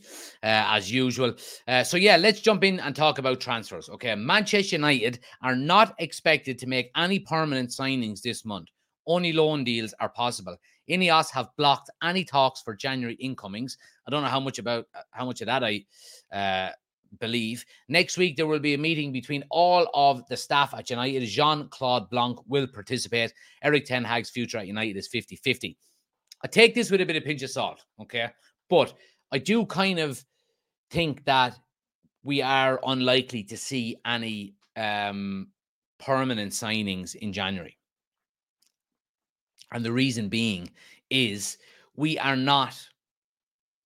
[0.44, 1.34] uh, as usual.
[1.68, 3.90] Uh, so, yeah, let's jump in and talk about transfers.
[3.90, 4.16] Okay.
[4.16, 8.70] Manchester United are not expected to make any permanent signings this month.
[9.06, 10.56] Only loan deals are possible.
[10.90, 13.78] Ineos have blocked any talks for January incomings.
[14.08, 15.86] I don't know how much about uh, how much of that I
[16.32, 16.72] uh,
[17.20, 17.66] believe.
[17.88, 21.26] Next week, there will be a meeting between all of the staff at United.
[21.26, 23.34] Jean Claude Blanc will participate.
[23.64, 25.78] Erik Ten Hag's future at United is 50 50.
[26.42, 27.86] I take this with a bit of pinch of salt.
[28.02, 28.30] Okay.
[28.70, 28.94] But
[29.32, 30.24] I do kind of
[30.92, 31.58] think that
[32.24, 35.48] we are unlikely to see any um,
[36.00, 37.78] permanent signings in January.
[39.72, 40.70] And the reason being
[41.10, 41.58] is
[41.96, 42.80] we are not,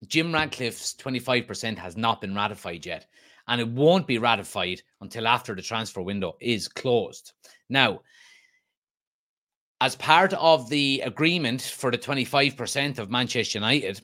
[0.07, 3.07] Jim Ratcliffe's 25% has not been ratified yet.
[3.47, 7.33] And it won't be ratified until after the transfer window is closed.
[7.69, 8.01] Now,
[9.81, 14.01] as part of the agreement for the 25% of Manchester United,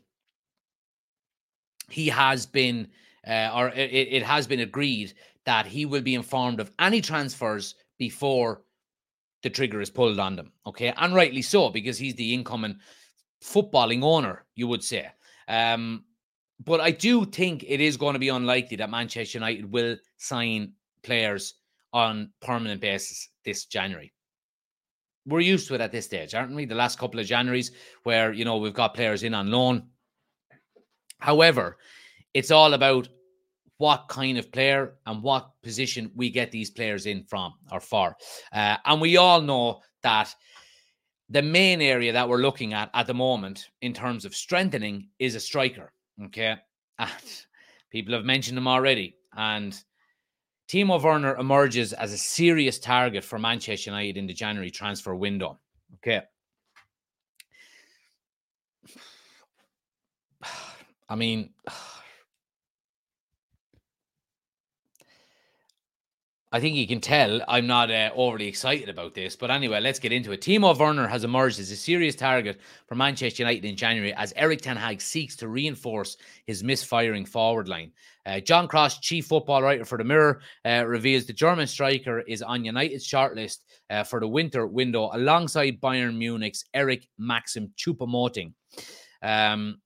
[1.92, 2.88] he has been,
[3.28, 5.14] uh, or it, it has been agreed
[5.46, 8.62] that he will be informed of any transfers before
[9.44, 10.52] the trigger is pulled on them.
[10.66, 10.94] Okay.
[10.98, 12.78] And rightly so, because he's the incoming
[13.44, 15.08] footballing owner, you would say.
[15.48, 16.04] Um,
[16.64, 20.74] but I do think it is going to be unlikely that Manchester United will sign
[21.04, 21.56] players
[21.94, 24.12] on permanent basis this January.
[25.26, 26.66] We're used to it at this stage, aren't we?
[26.66, 27.72] The last couple of Januaries
[28.04, 29.88] where, you know, we've got players in on loan.
[31.20, 31.78] However,
[32.34, 33.10] it's all about
[33.78, 38.16] what kind of player and what position we get these players in from or for.
[38.52, 40.34] Uh, and we all know that
[41.30, 45.36] the main area that we're looking at at the moment in terms of strengthening is
[45.36, 45.94] a striker.
[46.26, 46.56] Okay.
[46.98, 47.12] And
[47.92, 49.16] people have mentioned him already.
[49.36, 49.82] And
[50.68, 55.58] Timo Werner emerges as a serious target for Manchester United in the January transfer window.
[55.96, 56.22] Okay.
[61.10, 61.50] I mean,
[66.52, 69.36] I think you can tell I'm not uh, overly excited about this.
[69.36, 70.42] But anyway, let's get into it.
[70.42, 74.62] Timo Werner has emerged as a serious target for Manchester United in January as Erik
[74.62, 76.18] Ten Hag seeks to reinforce
[76.48, 77.92] his misfiring forward line.
[78.26, 82.42] Uh, John Cross, chief football writer for the Mirror, uh, reveals the German striker is
[82.42, 83.60] on United's shortlist
[83.92, 88.54] uh, for the winter window alongside Bayern Munich's Eric Maxim Choupo-Moting.
[89.22, 89.78] Um,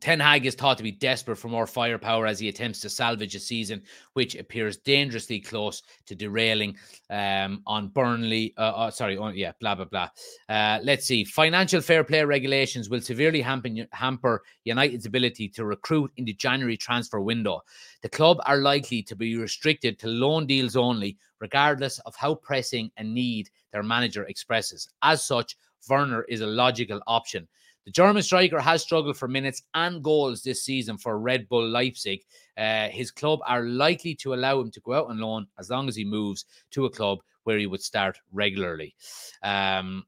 [0.00, 3.34] Ten Hag is thought to be desperate for more firepower as he attempts to salvage
[3.34, 3.82] a season
[4.14, 6.76] which appears dangerously close to derailing
[7.10, 8.54] um, on Burnley.
[8.56, 10.08] Uh, uh, sorry, on, yeah, blah, blah, blah.
[10.48, 11.24] Uh, let's see.
[11.24, 16.76] Financial fair play regulations will severely hamper, hamper United's ability to recruit in the January
[16.76, 17.60] transfer window.
[18.02, 22.90] The club are likely to be restricted to loan deals only, regardless of how pressing
[22.96, 24.88] a need their manager expresses.
[25.02, 25.56] As such,
[25.88, 27.48] Werner is a logical option.
[27.86, 32.22] The German striker has struggled for minutes and goals this season for Red Bull Leipzig.
[32.56, 35.88] Uh, his club are likely to allow him to go out on loan as long
[35.88, 38.94] as he moves to a club where he would start regularly.
[39.42, 40.04] Um,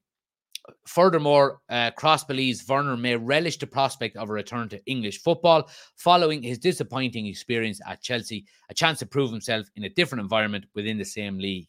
[0.87, 5.69] Furthermore, uh, Cross believes Werner may relish the prospect of a return to English football
[5.97, 10.67] following his disappointing experience at Chelsea, a chance to prove himself in a different environment
[10.75, 11.69] within the same league.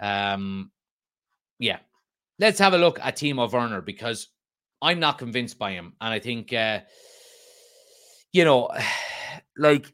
[0.00, 0.72] Um,
[1.58, 1.78] yeah,
[2.38, 4.28] let's have a look at Timo Werner because
[4.80, 6.80] I'm not convinced by him, and I think uh,
[8.32, 8.70] you know,
[9.56, 9.92] like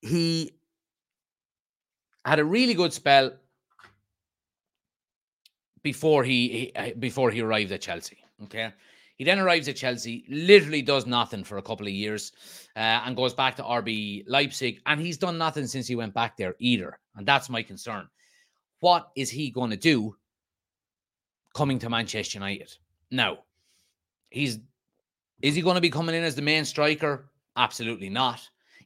[0.00, 0.52] he
[2.24, 3.32] had a really good spell
[5.82, 8.18] before he, he uh, before he arrived at Chelsea.
[8.44, 8.72] Okay.
[9.16, 12.32] He then arrives at Chelsea, literally does nothing for a couple of years,
[12.74, 14.80] uh, and goes back to RB Leipzig.
[14.86, 16.98] And he's done nothing since he went back there either.
[17.14, 18.08] And that's my concern.
[18.80, 20.16] What is he going to do
[21.54, 22.74] coming to Manchester United?
[23.14, 23.38] Now,
[24.30, 24.58] he's
[25.40, 27.30] is he going to be coming in as the main striker?
[27.56, 28.40] Absolutely not.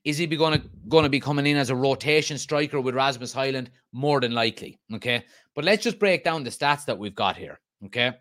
[0.05, 3.35] Is he going to going to be coming in as a rotation striker with Rasmus
[3.35, 3.69] Højlund?
[3.93, 4.79] More than likely.
[4.95, 7.61] Okay, but let's just break down the stats that we've got here.
[7.87, 8.13] Okay,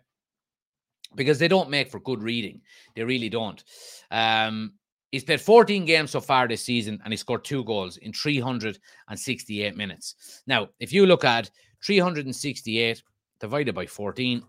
[1.14, 2.62] because they don't make for good reading.
[2.96, 3.62] They really don't.
[4.10, 4.74] Um,
[5.10, 9.76] he's played 14 games so far this season, and he scored two goals in 368
[9.76, 10.42] minutes.
[10.46, 11.50] Now, if you look at
[11.84, 13.02] 368
[13.40, 14.42] divided by 14,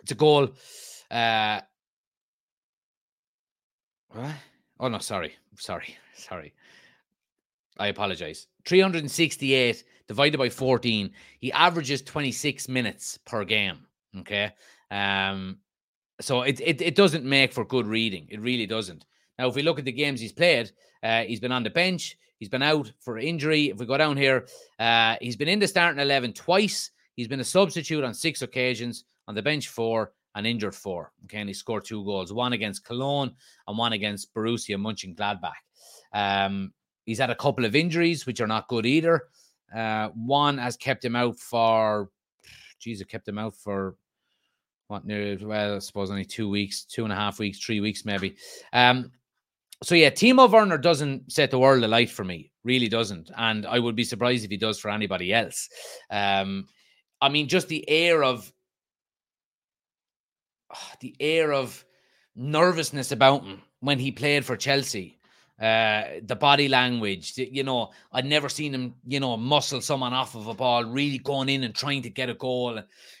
[0.00, 0.50] it's a goal.
[1.10, 1.60] Uh?
[4.80, 6.54] Oh no, sorry, sorry, sorry.
[7.78, 8.46] I apologize.
[8.64, 11.10] 368 divided by 14.
[11.40, 13.86] He averages 26 minutes per game.
[14.18, 14.52] Okay.
[14.90, 15.58] Um,
[16.20, 18.26] so it, it it doesn't make for good reading.
[18.30, 19.04] It really doesn't.
[19.38, 20.70] Now, if we look at the games he's played,
[21.02, 22.16] uh, he's been on the bench.
[22.38, 23.70] He's been out for injury.
[23.70, 24.46] If we go down here,
[24.78, 26.90] uh, he's been in the starting 11 twice.
[27.16, 31.12] He's been a substitute on six occasions, on the bench four, and injured four.
[31.24, 33.34] Okay, and he scored two goals, one against Cologne
[33.66, 35.54] and one against Borussia Mönchengladbach.
[36.12, 36.72] Um,
[37.06, 39.24] he's had a couple of injuries, which are not good either.
[39.74, 42.10] Uh, one has kept him out for,
[42.78, 43.96] geez, it kept him out for
[44.88, 48.36] what well, I suppose only two weeks, two and a half weeks, three weeks maybe.
[48.72, 49.10] Um,
[49.82, 53.78] so yeah, Timo Werner doesn't set the world alight for me, really doesn't, and I
[53.78, 55.68] would be surprised if he does for anybody else.
[56.10, 56.68] Um,
[57.20, 58.52] I mean, just the air of
[61.00, 61.84] the air of
[62.34, 65.18] nervousness about him when he played for Chelsea.
[65.60, 70.34] Uh, the body language, you know, I'd never seen him, you know, muscle someone off
[70.34, 72.78] of a ball, really going in and trying to get a goal.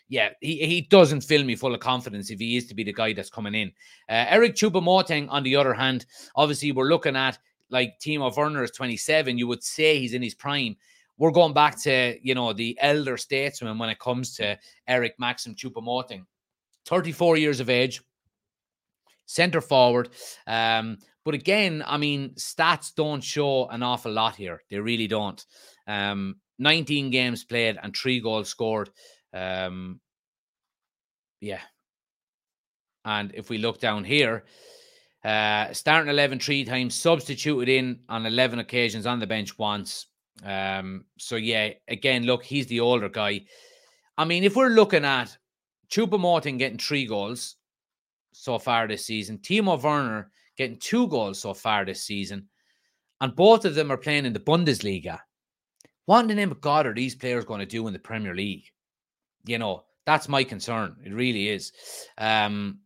[0.08, 2.92] Yeah, he, he doesn't fill me full of confidence if he is to be the
[2.92, 3.68] guy that's coming in.
[4.10, 6.04] Uh, Eric Choupo-Moting, on the other hand,
[6.34, 7.38] obviously we're looking at
[7.70, 9.38] like Timo Werner is 27.
[9.38, 10.76] You would say he's in his prime.
[11.16, 15.54] We're going back to, you know, the elder statesman when it comes to Eric Maxim
[15.54, 16.26] Choupo-Moting.
[16.86, 18.00] 34 years of age,
[19.26, 20.08] center forward.
[20.46, 24.62] Um, but again, I mean, stats don't show an awful lot here.
[24.70, 25.44] They really don't.
[25.86, 28.90] Um, 19 games played and three goals scored.
[29.34, 30.00] Um,
[31.40, 31.60] yeah.
[33.04, 34.44] And if we look down here,
[35.24, 40.06] Uh, starting 11 three times, substituted in on 11 occasions on the bench once.
[40.44, 43.44] Um, so, yeah, again, look, he's the older guy.
[44.16, 45.36] I mean, if we're looking at
[45.88, 47.56] Choupo-Moting getting three goals
[48.32, 52.48] so far this season, Timo Werner getting two goals so far this season,
[53.20, 55.18] and both of them are playing in the Bundesliga.
[56.06, 58.34] What in the name of God are these players going to do in the Premier
[58.34, 58.64] League?
[59.44, 60.96] You know, that's my concern.
[61.04, 61.72] It really is.
[62.18, 62.80] Um,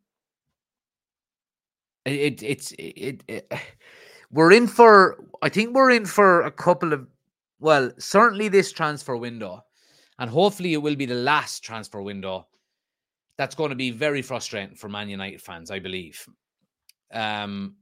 [2.05, 3.53] it, it's it, it,
[4.31, 7.07] we're in for I think we're in for a couple of
[7.61, 9.63] well, certainly this transfer window,
[10.19, 12.47] and hopefully it will be the last transfer window.
[13.41, 16.29] That's going to be very frustrating for Man United fans, I believe.
[17.11, 17.77] Um,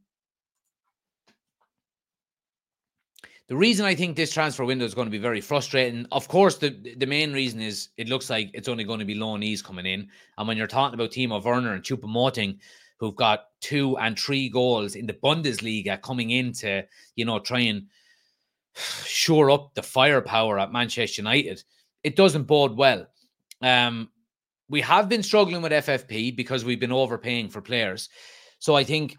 [3.48, 6.58] the reason I think this transfer window is going to be very frustrating, of course,
[6.58, 9.84] the the main reason is it looks like it's only going to be loanees coming
[9.84, 10.06] in,
[10.36, 12.60] and when you're talking about Timo Werner and Choupo-Moting,
[12.98, 16.84] who've got two and three goals in the Bundesliga coming in to,
[17.16, 17.88] you know, try and
[18.76, 21.64] shore up the firepower at Manchester United,
[22.04, 23.08] it doesn't bode well.
[23.60, 24.10] Um,
[24.68, 28.08] we have been struggling with FFP because we've been overpaying for players.
[28.58, 29.16] So I think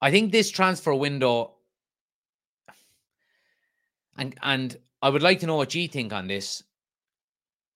[0.00, 1.54] I think this transfer window
[4.18, 6.62] and and I would like to know what you think on this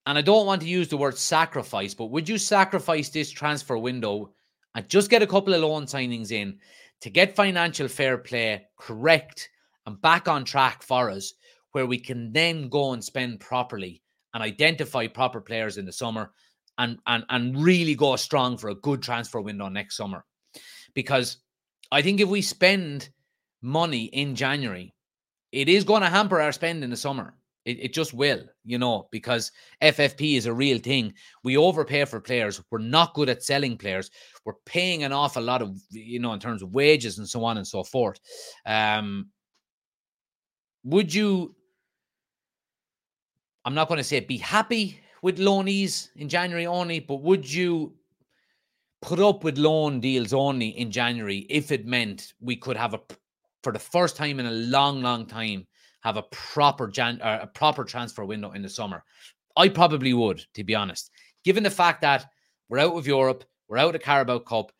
[0.05, 3.77] and I don't want to use the word sacrifice, but would you sacrifice this transfer
[3.77, 4.31] window
[4.73, 6.59] and just get a couple of loan signings in
[7.01, 9.49] to get financial fair play correct
[9.85, 11.33] and back on track for us,
[11.71, 14.01] where we can then go and spend properly
[14.33, 16.31] and identify proper players in the summer
[16.77, 20.25] and and and really go strong for a good transfer window next summer?
[20.93, 21.37] Because
[21.91, 23.09] I think if we spend
[23.61, 24.93] money in January,
[25.51, 27.35] it is going to hamper our spend in the summer.
[27.65, 29.51] It, it just will, you know, because
[29.81, 31.13] FFP is a real thing.
[31.43, 32.61] We overpay for players.
[32.71, 34.09] We're not good at selling players.
[34.45, 37.57] We're paying an awful lot of, you know, in terms of wages and so on
[37.57, 38.19] and so forth.
[38.65, 39.31] Um,
[40.85, 41.56] would you?
[43.67, 47.93] I'm not going to say be happy with loanees in January only, but would you
[49.01, 53.01] put up with loan deals only in January if it meant we could have a,
[53.63, 55.67] for the first time in a long, long time,
[55.99, 59.03] have a proper Jan, uh, a proper transfer window in the summer?
[59.57, 61.11] I probably would, to be honest.
[61.43, 62.25] Given the fact that
[62.69, 64.71] we're out of Europe, we're out of Carabao Cup,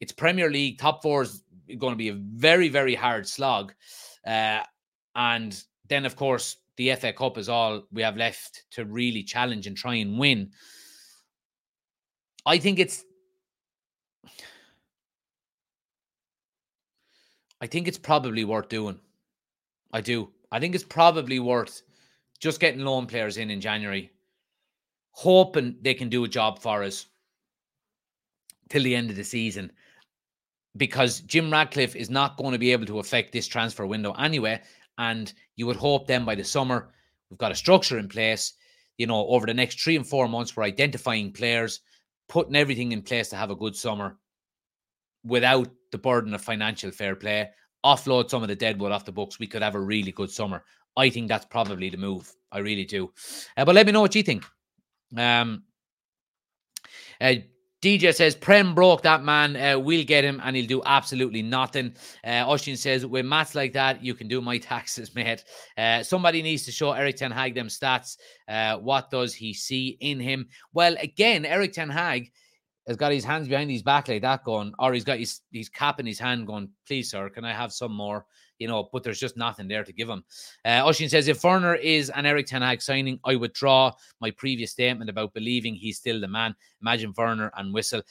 [0.00, 1.42] it's Premier League, top four is
[1.78, 3.72] going to be a very, very hard slog.
[4.26, 4.60] Uh,
[5.14, 9.66] and then, of course, the FA Cup is all we have left to really challenge
[9.66, 10.50] and try and win.
[12.46, 13.04] I think it's.
[17.60, 18.98] I think it's probably worth doing.
[19.92, 20.30] I do.
[20.50, 21.82] I think it's probably worth
[22.40, 24.10] just getting loan players in in January,
[25.12, 27.06] hoping they can do a job for us
[28.68, 29.72] till the end of the season.
[30.76, 34.60] Because Jim Ratcliffe is not going to be able to affect this transfer window anyway.
[34.98, 36.90] And you would hope then by the summer,
[37.30, 38.54] we've got a structure in place.
[38.98, 41.80] You know, over the next three and four months, we're identifying players,
[42.28, 44.18] putting everything in place to have a good summer
[45.24, 47.50] without the burden of financial fair play
[47.84, 50.64] offload some of the deadwood off the books, we could have a really good summer.
[50.96, 52.32] I think that's probably the move.
[52.50, 53.12] I really do.
[53.56, 54.44] Uh, but let me know what you think.
[55.16, 55.64] Um,
[57.20, 57.34] uh,
[57.84, 59.56] DJ says, Prem broke that man.
[59.56, 61.94] Uh, we'll get him and he'll do absolutely nothing.
[62.24, 65.44] Uh, Oshin says, with maths like that, you can do my taxes, mate.
[65.76, 68.16] Uh, somebody needs to show Erik Ten Hag them stats.
[68.48, 70.48] Uh, what does he see in him?
[70.72, 72.32] Well, again, Erik Ten Hag
[72.88, 75.68] has got his hands behind his back like that going, or he's got his, his
[75.68, 78.24] cap in his hand going, please, sir, can I have some more?
[78.58, 80.24] You know, but there's just nothing there to give him.
[80.64, 84.70] Uh, Oshin says, if Werner is an Erik Ten Hag signing, I withdraw my previous
[84.70, 86.54] statement about believing he's still the man.
[86.80, 88.02] Imagine Werner and Whistle.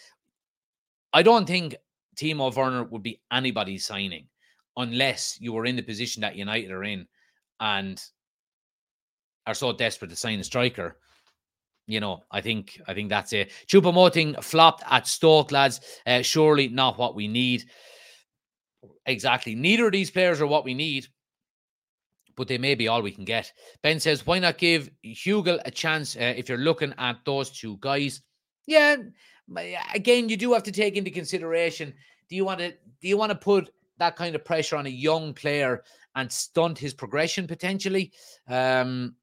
[1.13, 1.75] I don't think
[2.17, 4.27] Timo Werner would be anybody's signing
[4.75, 7.07] unless you were in the position that United are in
[7.59, 8.03] and
[9.47, 10.97] are so desperate to sign a striker
[11.87, 13.51] you know, I think I think that's it.
[13.67, 15.81] Choupo-Moting flopped at Stoke, lads.
[16.05, 17.65] Uh, surely not what we need.
[19.05, 19.55] Exactly.
[19.55, 21.07] Neither of these players are what we need,
[22.35, 23.51] but they may be all we can get.
[23.81, 27.77] Ben says, why not give Hugill a chance uh, if you're looking at those two
[27.79, 28.21] guys?
[28.65, 28.95] Yeah,
[29.93, 31.93] again, you do have to take into consideration.
[32.29, 34.89] Do you want to do you want to put that kind of pressure on a
[34.89, 35.83] young player
[36.15, 38.11] and stunt his progression potentially?
[38.47, 39.15] Um,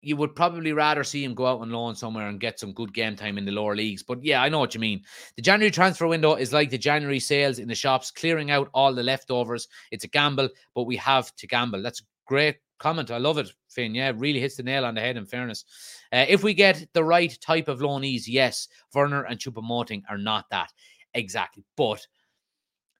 [0.00, 2.94] you would probably rather see him go out on loan somewhere and get some good
[2.94, 4.02] game time in the lower leagues.
[4.02, 5.02] But yeah, I know what you mean.
[5.36, 8.94] The January transfer window is like the January sales in the shops, clearing out all
[8.94, 9.66] the leftovers.
[9.90, 11.82] It's a gamble, but we have to gamble.
[11.82, 13.10] That's a great comment.
[13.10, 13.94] I love it, Finn.
[13.94, 15.64] Yeah, really hits the nail on the head, in fairness.
[16.12, 20.46] Uh, if we get the right type of loanees, yes, Werner and Choupo-Moting are not
[20.50, 20.72] that.
[21.14, 21.64] Exactly.
[21.76, 22.06] But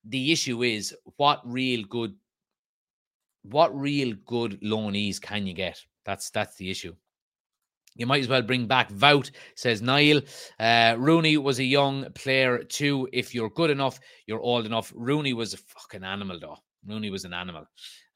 [0.03, 2.13] the issue is what real good
[3.43, 5.81] what real good loanees can you get?
[6.09, 6.95] That's that's the issue.
[7.95, 10.21] You might as well bring back Wout, says Niall.
[10.59, 13.07] Uh, Rooney was a young player too.
[13.13, 14.91] If you're good enough, you're old enough.
[14.95, 16.57] Rooney was a fucking animal, though.
[16.87, 17.67] Rooney was an animal.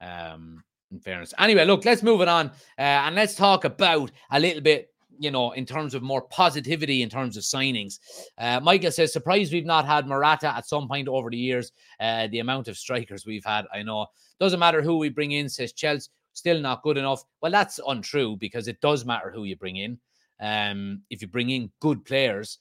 [0.01, 1.35] Um, in fairness.
[1.37, 2.47] Anyway, look, let's move it on
[2.79, 4.89] uh, and let's talk about a little bit
[5.19, 7.99] you know, in terms of more positivity in terms of signings.
[8.39, 11.71] Uh, Michael says, surprised we've not had Morata at some point over the years.
[11.99, 14.07] Uh, the amount of strikers we've had, I know.
[14.39, 17.23] Doesn't matter who we bring in, says Chelsea, still not good enough.
[17.41, 19.99] Well, that's untrue because it does matter who you bring in.
[20.39, 22.59] Um, if you bring in good players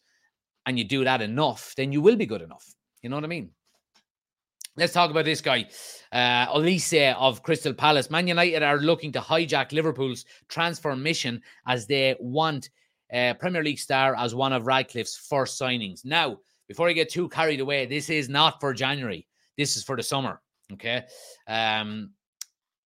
[0.67, 2.67] and you do that enough, then you will be good enough.
[3.03, 3.51] You know what I mean?
[4.77, 5.67] Let's talk about this guy,
[6.13, 8.11] uh, Olise of Crystal Palace.
[8.11, 12.71] Man United are looking to hijack Liverpool's transfer mission as they want
[13.13, 16.07] uh, Premier League star as one of Ratcliffe's first signings.
[16.07, 19.27] Now, before I get too carried away, this is not for January.
[19.59, 20.41] This is for the summer.
[20.73, 21.05] Okay.
[21.47, 22.13] Um,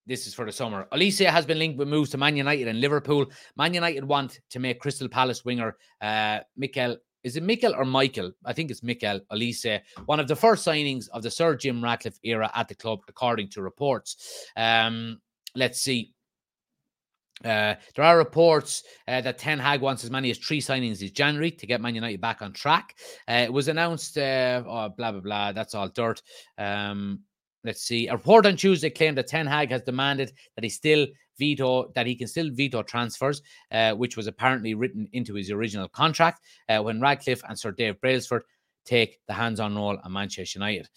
[0.07, 0.87] this is for the summer.
[0.93, 3.27] Olise has been linked with moves to Man United and Liverpool.
[3.57, 6.97] Man United want to make Crystal Palace winger uh, Mikel
[7.27, 8.31] is it Mikel or Michael?
[8.45, 12.21] I think it's Mikel Olise, one of the first signings of the Sir Jim Ratcliffe
[12.23, 14.47] era at the club, according to reports.
[14.57, 15.21] Um,
[15.57, 16.15] let's see.
[17.45, 21.11] Uh, there are reports uh, that Ten Hag wants as many as three signings this
[21.11, 22.95] January to get Man United back on track.
[23.29, 25.51] Uh, it was announced, uh, oh, blah, blah, blah.
[25.51, 26.23] That's all dirt.
[26.59, 27.23] Um,
[27.67, 28.07] let's see.
[28.07, 31.07] A report on Tuesday claimed that Ten Hag has demanded that he still
[31.39, 33.43] veto that he can still veto transfers,
[33.73, 38.01] uh, which was apparently written into his original contract uh, when Ratcliffe and Sir Dave
[38.01, 38.43] Brailsford
[38.87, 40.89] take the hands-on role at Manchester United.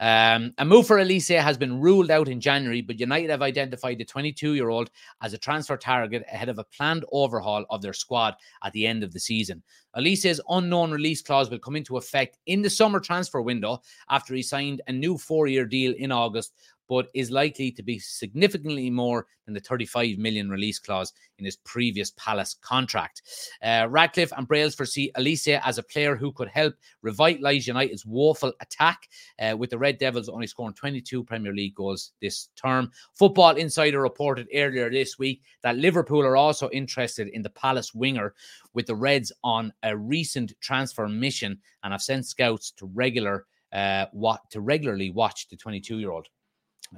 [0.00, 3.98] Um, a move for Olise has been ruled out in January, but United have identified
[3.98, 4.90] the 22-year-old
[5.22, 9.04] as a transfer target ahead of a planned overhaul of their squad at the end
[9.04, 9.62] of the season.
[9.96, 13.80] Olise's unknown release clause will come into effect in the summer transfer window
[14.10, 16.52] after he signed a new four-year deal in August
[16.88, 21.56] but is likely to be significantly more than the 35 million release clause in his
[21.56, 23.22] previous Palace contract.
[23.62, 26.74] Uh, Ratcliffe and Brailsford see Olise as a player who could help
[27.04, 29.08] revitalise United's woeful attack,
[29.40, 32.90] uh, with the Red Devils only scoring 22 Premier League goals this term.
[33.14, 38.34] Football Insider reported earlier this week that Liverpool are also interested in the Palace winger,
[38.74, 44.06] with the Reds on a recent transfer mission and have sent scouts to regular uh,
[44.12, 46.28] what to regularly watch the 22 year old.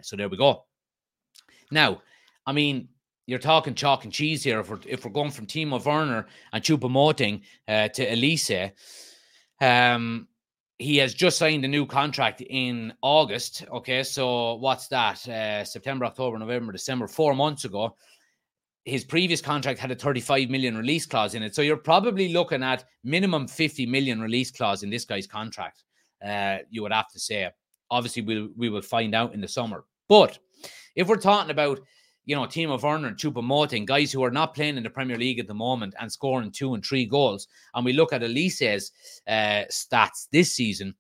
[0.03, 0.65] So there we go.
[1.71, 2.03] Now,
[2.47, 2.89] I mean,
[3.27, 4.61] you're talking chalk and cheese here.
[4.61, 8.73] If we're if we're going from Timo Werner and Choupo-Moting uh, to Olise,
[9.61, 10.29] um,
[10.79, 13.65] he has just signed a new contract in August.
[13.71, 15.29] Okay, so what's that?
[15.29, 17.07] Uh, September, October, November, December.
[17.07, 17.97] Four months ago,
[18.85, 21.55] his previous contract had a 35 million release clause in it.
[21.55, 25.85] So you're probably looking at minimum 50 million release clause in this guy's contract.
[26.25, 27.51] Uh, you would have to say
[27.91, 29.85] obviously we'll we will find out in the summer.
[30.09, 30.39] But
[30.95, 31.81] if we're talking about
[32.29, 35.39] you know, Timo Werner and Choupo-Moting, guys who are not playing in the Premier League
[35.39, 38.93] at the moment and scoring two and three goals, and we look at Olise's
[39.27, 40.95] uh, stats this season,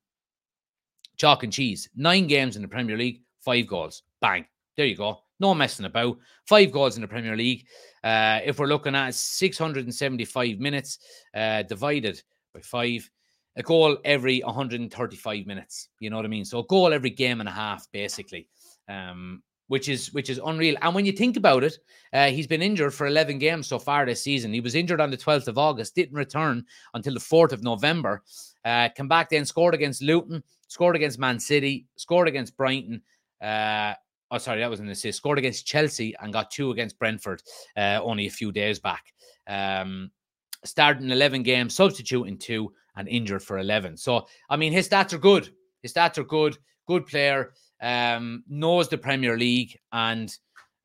[1.19, 4.47] chalk and cheese, nine games in the Premier League, five goals, bang,
[4.79, 6.17] there you go, no messing about,
[6.47, 7.67] five goals in the Premier League.
[8.03, 10.99] Uh, if we're looking at 675 minutes
[11.35, 12.23] uh, divided
[12.55, 13.11] by five,
[13.59, 15.89] a goal every 135 minutes.
[16.01, 16.45] You know what I mean?
[16.45, 18.49] So a goal every game and a half, basically.
[18.89, 20.77] Um, which is which is unreal.
[20.81, 21.77] And when you think about it,
[22.15, 24.53] uh, he's been injured for 11 games so far this season.
[24.53, 28.23] He was injured on the 12th of August, didn't return until the 4th of November.
[28.65, 33.03] Uh, come back then, scored against Luton, scored against Man City, scored against Brighton.
[33.43, 33.93] Uh,
[34.31, 35.19] oh, sorry, that was an assist.
[35.19, 37.43] Scored against Chelsea and got two against Brentford
[37.77, 39.05] uh, only a few days back.
[39.47, 40.11] Um,
[40.65, 43.97] starting 11 games, substituting two, and injured for 11.
[43.97, 45.49] So, I mean, his stats are good.
[45.83, 46.59] His stats are good.
[46.87, 47.53] Good player.
[47.81, 49.79] Um, knows the Premier League.
[49.93, 50.37] And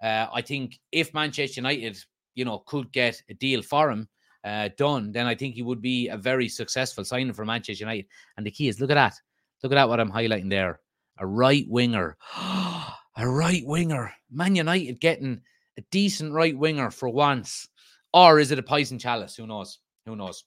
[0.02, 1.98] uh, I think if Manchester United,
[2.36, 4.08] you know, could get a deal for him
[4.44, 8.06] uh, done, then I think he would be a very successful signing for Manchester United.
[8.38, 9.16] And the key is look at that.
[9.64, 10.80] Look at that, what I'm highlighting there.
[11.18, 12.16] A right winger.
[12.38, 14.14] a right winger.
[14.32, 15.42] Man United getting
[15.78, 17.68] a decent right winger for once.
[18.14, 19.36] Or is it a poison chalice?
[19.36, 19.80] Who knows?
[20.06, 20.44] Who knows?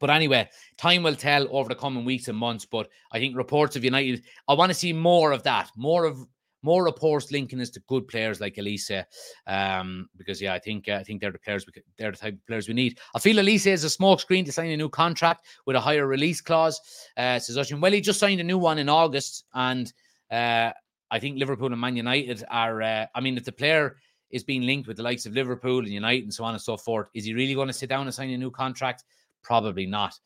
[0.00, 2.64] But anyway, time will tell over the coming weeks and months.
[2.64, 6.26] But I think reports of United, I want to see more of that, more of
[6.62, 9.04] more reports linking us to good players like Olise,
[9.46, 12.34] um, because yeah, I think uh, I think they're the players we, they're the type
[12.34, 12.98] of players we need.
[13.14, 16.40] I feel Olise is a smokescreen to sign a new contract with a higher release
[16.40, 16.80] clause.
[17.16, 17.80] Uh, says Ushin.
[17.80, 19.92] Well, he just signed a new one in August, and
[20.30, 20.70] uh,
[21.10, 22.82] I think Liverpool and Man United are.
[22.82, 23.96] Uh, I mean, if the player
[24.30, 26.76] is being linked with the likes of Liverpool and United and so on and so
[26.76, 29.04] forth, is he really going to sit down and sign a new contract?
[29.42, 30.18] Probably not.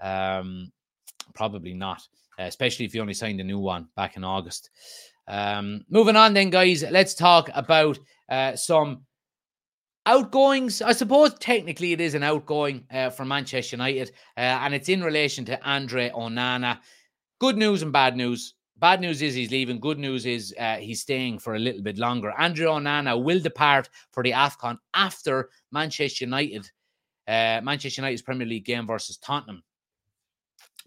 [0.00, 0.72] Um,
[1.34, 2.02] Probably not,
[2.38, 4.70] uh, especially if you only signed a new one back in August.
[5.28, 7.98] Um, moving on, then, guys, let's talk about
[8.30, 9.02] uh, some
[10.06, 10.80] outgoings.
[10.80, 15.02] I suppose technically it is an outgoing uh, for Manchester United, uh, and it's in
[15.02, 16.78] relation to Andre Onana.
[17.40, 18.54] Good news and bad news.
[18.78, 19.80] Bad news is he's leaving.
[19.80, 22.32] Good news is uh, he's staying for a little bit longer.
[22.38, 26.70] Andre Onana will depart for the AFCON after Manchester United,
[27.28, 29.62] uh, Manchester United's Premier League game versus Tottenham.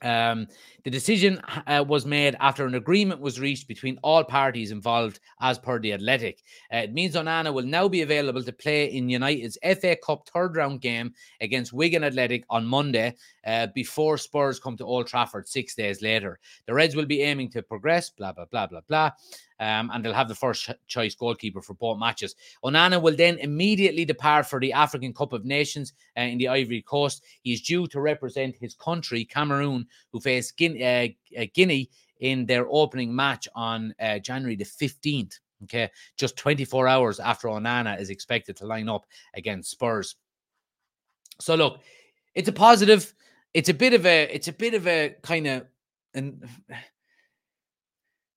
[0.02, 0.48] Um,
[0.84, 5.60] the decision uh, was made after an agreement was reached between all parties involved, as
[5.60, 6.42] per the Athletic.
[6.74, 10.56] Uh, it means Onana will now be available to play in United's FA Cup third
[10.56, 13.16] round game against Wigan Athletic on Monday
[13.46, 16.40] uh, before Spurs come to Old Trafford six days later.
[16.66, 19.12] The Reds will be aiming to progress, blah, blah, blah, blah, blah
[19.60, 22.36] um, and they'll have the first choice goalkeeper for both matches.
[22.64, 26.82] Onana will then immediately depart for the African Cup of Nations uh, in the Ivory
[26.82, 27.24] Coast.
[27.42, 31.90] He's due to represent his country, Cameroon, who face Guinea, uh, uh, Guinea
[32.20, 35.40] in their opening match on uh, January the 15th.
[35.64, 40.16] Okay, just 24 hours after Onana is expected to line up against Spurs.
[41.42, 41.82] So look,
[42.34, 43.14] it's a positive.
[43.54, 44.24] It's a bit of a.
[44.34, 45.66] It's a bit of a kind of
[46.14, 46.48] and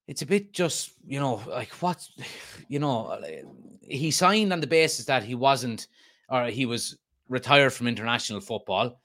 [0.07, 2.07] it's a bit just you know like what
[2.67, 3.19] you know
[3.81, 5.87] he signed on the basis that he wasn't
[6.29, 6.97] or he was
[7.29, 8.99] retired from international football.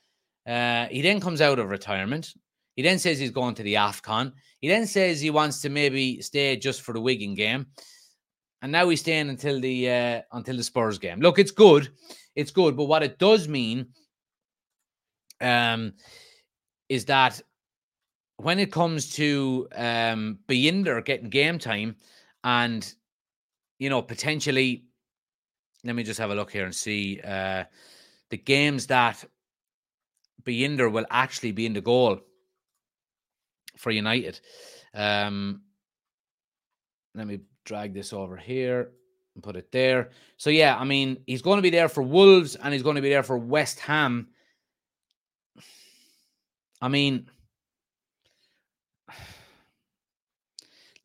[0.47, 2.33] Uh, he then comes out of retirement.
[2.75, 4.33] He then says he's going to the afcon.
[4.61, 7.67] He then says he wants to maybe stay just for the wigan game.
[8.63, 11.21] And now he's staying until the uh, until the spurs game.
[11.21, 11.91] Look it's good.
[12.35, 12.77] It's good.
[12.77, 13.89] But what it does mean
[15.41, 15.93] um
[16.89, 17.41] is that
[18.39, 21.97] when it comes to um Bayindir getting game time
[22.45, 22.95] and
[23.79, 24.85] you know potentially
[25.85, 27.65] let me just have a look here and see uh
[28.31, 29.25] the games that
[30.45, 32.21] Bayindir will actually be in the goal
[33.77, 34.41] for United.
[34.95, 35.63] Um
[37.15, 38.93] let me drag this over here
[39.35, 40.11] and put it there.
[40.37, 43.03] So yeah, I mean, he's going to be there for Wolves and he's going to
[43.03, 44.29] be there for West Ham.
[46.81, 47.29] I mean,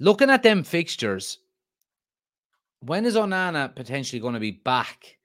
[0.04, 1.38] Looking at them fixtures,
[2.82, 5.18] when is Onana potentially going to be back?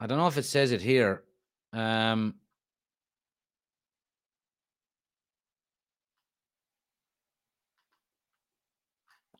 [0.00, 1.22] I don't know if it says it here.
[1.72, 2.34] Um,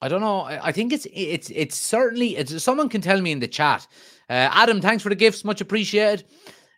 [0.01, 0.43] I don't know.
[0.43, 3.89] I think it's it's it's certainly it's someone can tell me in the chat.
[4.31, 6.27] Uh, Adam, thanks for the gifts, much appreciated.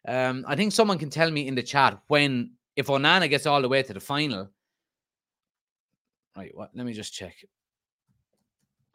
[0.09, 3.61] Um, I think someone can tell me in the chat when if Onana gets all
[3.61, 4.49] the way to the final,
[6.37, 6.71] Right, what?
[6.75, 7.35] Let me just check.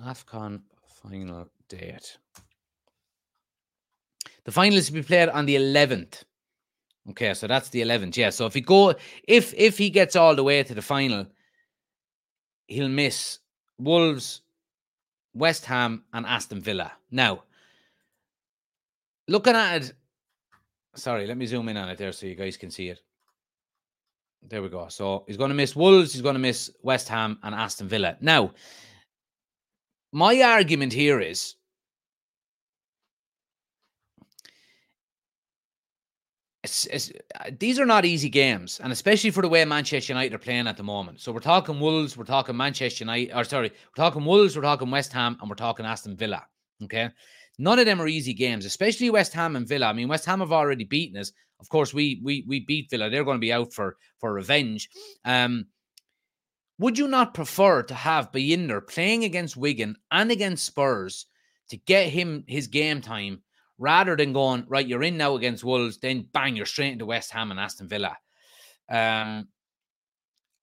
[0.02, 0.62] AFCON
[1.02, 2.18] final date.
[4.46, 6.24] The final is to be played on the 11th.
[7.10, 8.18] Okay, so that's the 11th.
[8.18, 8.96] Yeah, so if he go
[9.28, 11.28] if if he gets all the way to the final,
[12.68, 13.40] he'll miss
[13.78, 14.42] Wolves,
[15.34, 16.92] West Ham, and Aston Villa.
[17.12, 17.44] Now,
[19.28, 19.94] looking at it,
[20.96, 23.02] sorry, let me zoom in on it there so you guys can see it.
[24.48, 24.88] There we go.
[24.90, 28.18] So he's going to miss Wolves, he's going to miss West Ham and Aston Villa.
[28.22, 28.52] Now,
[30.12, 31.56] my argument here is
[36.64, 37.12] it's, it's,
[37.60, 40.78] these are not easy games, and especially for the way Manchester United are playing at
[40.78, 41.22] the moment.
[41.22, 44.90] So we're talking Wolves, we're talking Manchester United, or sorry, we're talking Wolves, we're talking
[44.90, 46.46] West Ham, and we're talking Aston Villa.
[46.84, 47.10] Okay.
[47.58, 49.88] None of them are easy games, especially West Ham and Villa.
[49.88, 51.32] I mean, West Ham have already beaten us.
[51.60, 53.10] Of course, we we we beat Villa.
[53.10, 54.90] They're going to be out for for revenge.
[55.24, 55.68] Um,
[56.78, 61.26] would you not prefer to have Bayindir playing against Wigan and against Spurs
[61.70, 63.42] to get him his game time
[63.78, 64.86] rather than going right?
[64.86, 68.18] You're in now against Wolves, then bang, you're straight into West Ham and Aston Villa.
[68.90, 69.48] Um,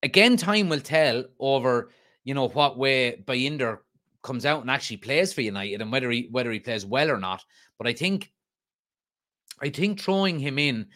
[0.03, 1.90] again, time will tell over
[2.24, 3.78] you know what way Bayindir
[4.22, 7.18] comes out and actually plays for United and whether he whether he plays well or
[7.18, 7.43] not.
[7.78, 8.32] But I think
[9.61, 10.86] I think throwing him in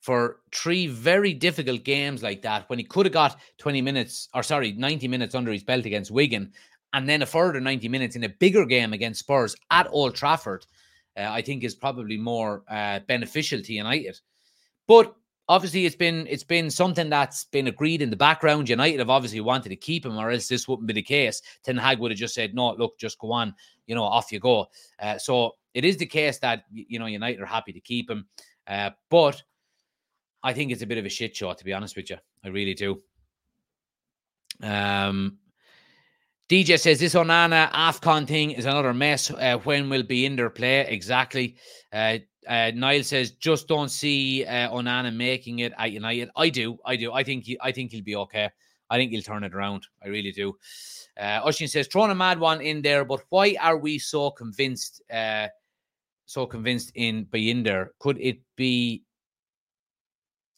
[0.00, 4.42] for three very difficult games like that when he could have got 20 minutes or
[4.42, 6.52] sorry 90 minutes under his belt against Wigan
[6.92, 10.64] and then a further 90 minutes in a bigger game against Spurs at Old Trafford
[11.18, 14.18] uh, I think is probably more uh, beneficial to United
[14.86, 15.14] but
[15.50, 18.68] obviously it's been it's been something that's been agreed in the background.
[18.68, 21.42] United have obviously wanted to keep him, or else this wouldn't be the case.
[21.62, 23.54] Ten Hag would have just said, "No, look, just go on,
[23.86, 27.40] you know, off you go." Uh, so it is the case that you know United
[27.40, 28.26] are happy to keep him,
[28.66, 29.42] uh, but
[30.42, 32.16] I think it's a bit of a shit show to be honest with you.
[32.44, 33.00] I really do.
[34.62, 35.38] Um,
[36.48, 39.30] DJ says this Onana Afcon thing is another mess.
[39.30, 41.56] Uh, when will Bayindir play exactly?
[41.92, 42.18] Uh,
[42.48, 46.30] Uh, Niall says, just don't see uh, Onana making it at United.
[46.34, 47.12] I do, I do.
[47.12, 48.48] I think he, I think he'll be okay.
[48.88, 49.86] I think he'll turn it around.
[50.02, 50.56] I really do.
[51.20, 55.02] Uh, Oshin says, throwing a mad one in there, but why are we so convinced?
[55.12, 55.48] Uh,
[56.30, 57.88] so convinced in Bayindir?
[57.98, 59.02] Could it be?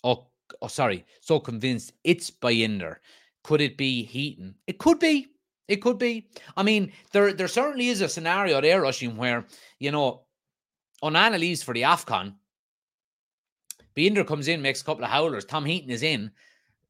[0.05, 0.27] Oh,
[0.61, 1.07] oh, sorry.
[1.23, 2.97] So convinced it's Bayindir.
[3.43, 4.55] Could it be Heaton?
[4.67, 5.29] It could be.
[5.69, 6.29] It could be.
[6.59, 9.47] I mean, there there certainly is a scenario there, Rushing, where
[9.79, 10.25] you know
[11.03, 12.35] Onana leaves for the Afcon.
[13.97, 15.47] Bayindir comes in, makes a couple of howlers.
[15.47, 16.31] Tom Heaton is in,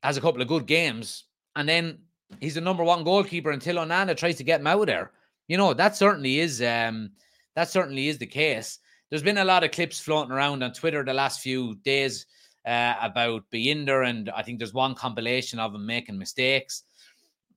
[0.03, 1.25] has a couple of good games,
[1.55, 1.99] and then
[2.41, 5.13] he's the number one goalkeeper until Onana tries to get him out of there.
[5.47, 7.13] You know, that certainly is um
[7.57, 8.79] that certainly is the case.
[9.11, 12.27] There's been a lot of clips floating around on Twitter the last few days
[12.67, 16.85] uh, about Bayindir, and I think there's one compilation of him making mistakes.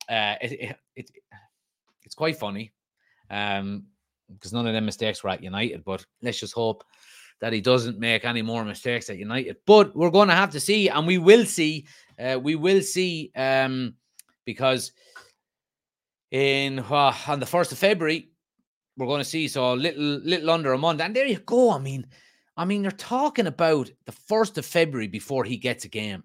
[0.10, 1.12] Uh, it, it, it,
[2.04, 2.74] it's quite funny
[3.30, 3.86] um,
[4.32, 6.84] because none of them mistakes were at United, but let's just hope
[7.42, 9.58] that he doesn't make any more mistakes at United.
[9.66, 11.88] But we're going to have to see, and we will see.
[12.18, 13.96] Uh, we will see um,
[14.46, 14.92] because
[16.32, 18.30] in on the first of February
[18.98, 21.72] we're going to see so a little little under a month, and there you go.
[21.72, 22.06] I mean,
[22.58, 26.24] I mean, you're talking about the first of February before he gets a game.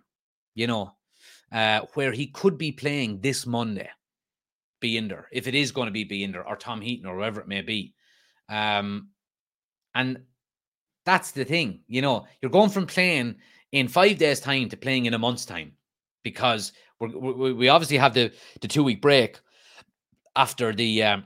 [0.55, 0.93] You know,
[1.53, 3.89] uh, where he could be playing this Monday,
[4.81, 7.63] Bayindir, if it is going to be Bayindir or Tom Heaton or whoever it may
[7.63, 7.95] be.
[8.49, 9.09] Um,
[9.95, 10.21] and
[11.05, 13.37] that's the thing, you know, you're going from playing
[13.73, 15.73] in five days' time to playing in a month's time
[16.23, 19.41] because we we obviously have the, the two week break
[20.37, 21.25] after the um,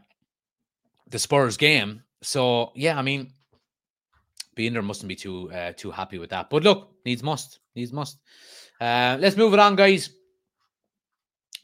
[1.08, 2.02] the Spurs game.
[2.22, 3.32] So yeah, I mean,
[4.56, 6.50] Bayindir mustn't be too uh, too happy with that.
[6.50, 8.18] But look, needs must, needs must.
[8.80, 10.10] Uh, let's move it on, guys.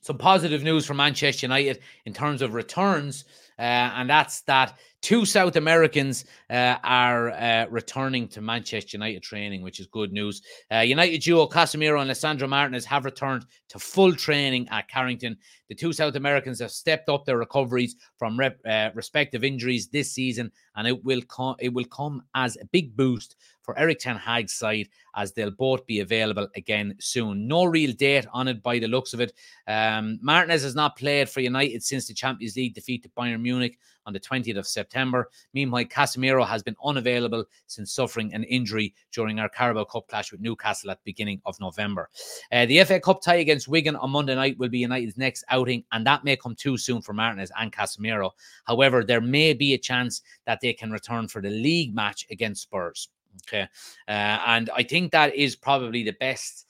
[0.02, 3.24] Some positive news for Manchester United in terms of returns,
[3.58, 9.62] uh, and that's that two South Americans uh, are uh, returning to Manchester United training,
[9.62, 10.42] which is good news.
[10.72, 15.36] Uh, United duo Casemiro and Lisandro Martinez have returned to full training at Carrington.
[15.68, 20.12] The two South Americans have stepped up their recoveries from rep, uh, respective injuries this
[20.12, 21.22] season, and it will.
[21.60, 25.86] It will come as a big boost for Erik Ten Hag's side as they'll both
[25.86, 27.46] be available again soon.
[27.46, 29.32] No real date on it by the looks of it.
[29.66, 33.78] Um, Martinez has not played for United since the Champions League defeat to Bayern Munich
[34.10, 35.30] on the 20th of September.
[35.54, 40.40] Meanwhile, Casemiro has been unavailable since suffering an injury during our Carabao Cup clash with
[40.40, 42.08] Newcastle at the beginning of November.
[42.50, 45.84] Uh, the FA Cup tie against Wigan on Monday night will be United's next outing,
[45.92, 48.32] and that may come too soon for Martinez and Casemiro.
[48.64, 52.62] However, there may be a chance that they can return for the league match against
[52.62, 53.10] Spurs.
[53.46, 53.68] Okay.
[54.08, 56.66] Uh, and I think that is probably the best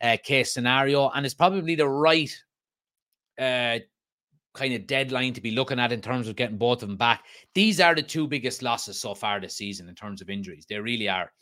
[0.00, 2.30] uh, case scenario, and it's probably the right
[3.36, 3.78] uh,
[4.58, 7.24] kind of deadline to be looking at in terms of getting both of them back.
[7.54, 10.66] These are the two biggest losses so far this season in terms of injuries.
[10.68, 11.32] They really are.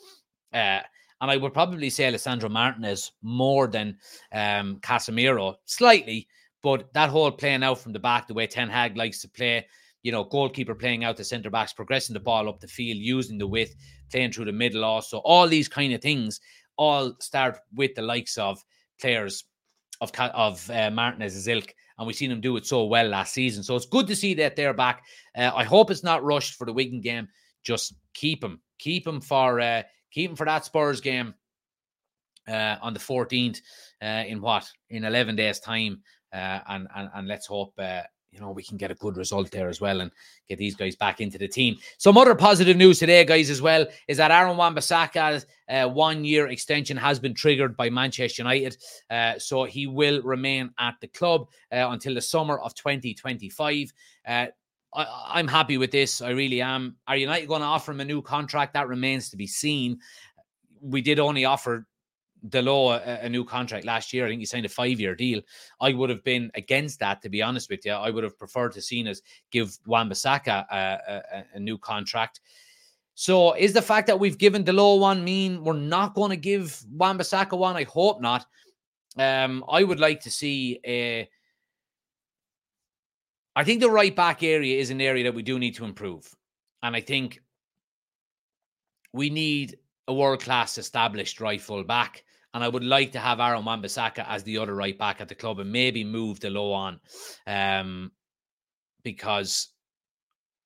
[0.52, 0.80] Uh,
[1.20, 3.96] and I would probably say Lisandro Martinez more than
[4.32, 6.28] um, Casemiro, slightly,
[6.62, 9.66] but that whole playing out from the back, the way Ten Hag likes to play,
[10.02, 13.38] you know, goalkeeper playing out the centre backs, progressing the ball up the field, using
[13.38, 13.74] the width,
[14.10, 15.18] playing through the middle also.
[15.18, 16.40] All these kind of things
[16.76, 18.62] all start with the likes of
[19.00, 19.44] players
[20.00, 23.62] of of uh, Martinez's ilk, and we've seen him do it so well last season.
[23.62, 25.04] So it's good to see that they're back.
[25.36, 27.28] Uh, I hope it's not rushed for the Wigan game.
[27.62, 31.34] Just keep him, keep him for uh, keep him for that Spurs game
[32.48, 33.60] uh, on the 14th
[34.02, 38.02] uh, in what in 11 days time, uh, and, and and let's hope uh,
[38.36, 40.10] you know, we can get a good result there as well and
[40.46, 41.76] get these guys back into the team.
[41.96, 46.98] Some other positive news today, guys, as well, is that Aaron Wan-Bissaka's uh, one-year extension
[46.98, 48.76] has been triggered by Manchester United.
[49.10, 53.92] Uh, so he will remain at the club uh, until the summer of 2025.
[54.28, 54.46] Uh,
[54.94, 56.20] I, am happy with this.
[56.20, 56.96] I really am.
[57.08, 58.74] Are United going to offer him a new contract?
[58.74, 59.98] That remains to be seen.
[60.82, 61.86] We did only offer
[62.48, 64.26] Dalot a, a, new contract last year.
[64.26, 65.40] I think he signed a five year deal.
[65.80, 67.92] I would have been against that, to be honest with you.
[67.92, 69.20] I would have preferred to seen us
[69.50, 72.40] give Wan-Bissaka a, a, a, new contract.
[73.14, 76.84] So, is the fact that we've given Dalot one mean we're not going to give
[76.90, 77.76] Wan-Bissaka one?
[77.76, 78.46] I hope not.
[79.18, 81.28] Um, I would like to see a.
[83.56, 86.30] I think the right back area is an area that we do need to improve.
[86.82, 87.40] And I think
[89.14, 89.78] we need
[90.08, 92.22] a world class established right full back.
[92.56, 95.34] And I would like to have Aaron Wan-Bissaka as the other right back at the
[95.34, 97.00] club and maybe move Dalot on.
[97.46, 98.12] Um,
[99.02, 99.68] because,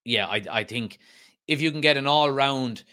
[0.05, 1.01] yeah, I, I think
[1.49, 2.84] if you can get an all round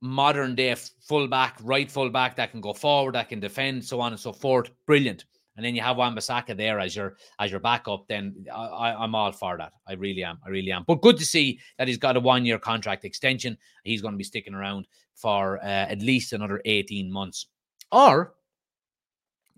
[0.00, 0.76] modern day
[1.08, 4.70] fullback, right fullback that can go forward, that can defend, so on and so forth,
[4.86, 5.24] brilliant.
[5.56, 8.06] And then you have Wan-Bissaka there as your as your backup.
[8.06, 9.72] Then I, I'm all for that.
[9.88, 10.38] I really am.
[10.46, 10.84] I really am.
[10.86, 13.58] But good to see that he's got a one year contract extension.
[13.82, 14.86] He's going to be sticking around
[15.16, 17.48] for uh, at least another 18 months.
[17.90, 18.35] Or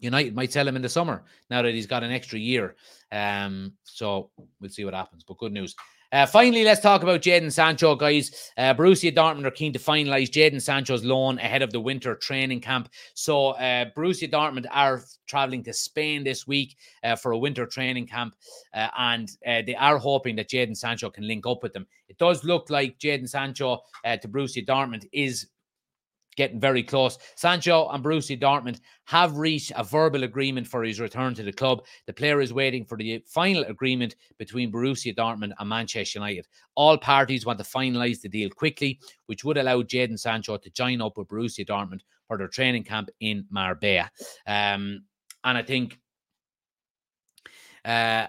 [0.01, 2.77] United might sell him in the summer now that he's got an extra year.
[3.11, 4.31] Um, so
[4.61, 5.25] we'll see what happens.
[5.25, 5.75] But good news.
[6.11, 8.51] Uh, finally, let's talk about Jadon Sancho, guys.
[8.57, 12.63] Uh, Borussia Dortmund are keen to finalise Jadon Sancho's loan ahead of the winter training
[12.63, 12.89] camp.
[13.13, 18.07] So, uh, Borussia Dortmund are travelling to Spain this week uh, for a winter training
[18.07, 18.35] camp,
[18.73, 21.87] uh, and uh, they are hoping that Jadon Sancho can link up with them.
[22.09, 25.49] It does look like Jadon Sancho uh, to Borussia Dortmund is
[26.39, 27.19] getting very close.
[27.35, 31.85] Sancho and Borussia Dortmund have reached a verbal agreement for his return to the club.
[32.07, 36.47] The player is waiting for the final agreement between Borussia Dortmund and Manchester United.
[36.77, 41.03] All parties want to finalise the deal quickly, which would allow Jadon Sancho to join
[41.03, 44.09] up with Borussia Dortmund for their training camp in Marbella.
[44.47, 45.05] Um,
[45.43, 45.99] and I think.
[47.85, 48.27] Uh,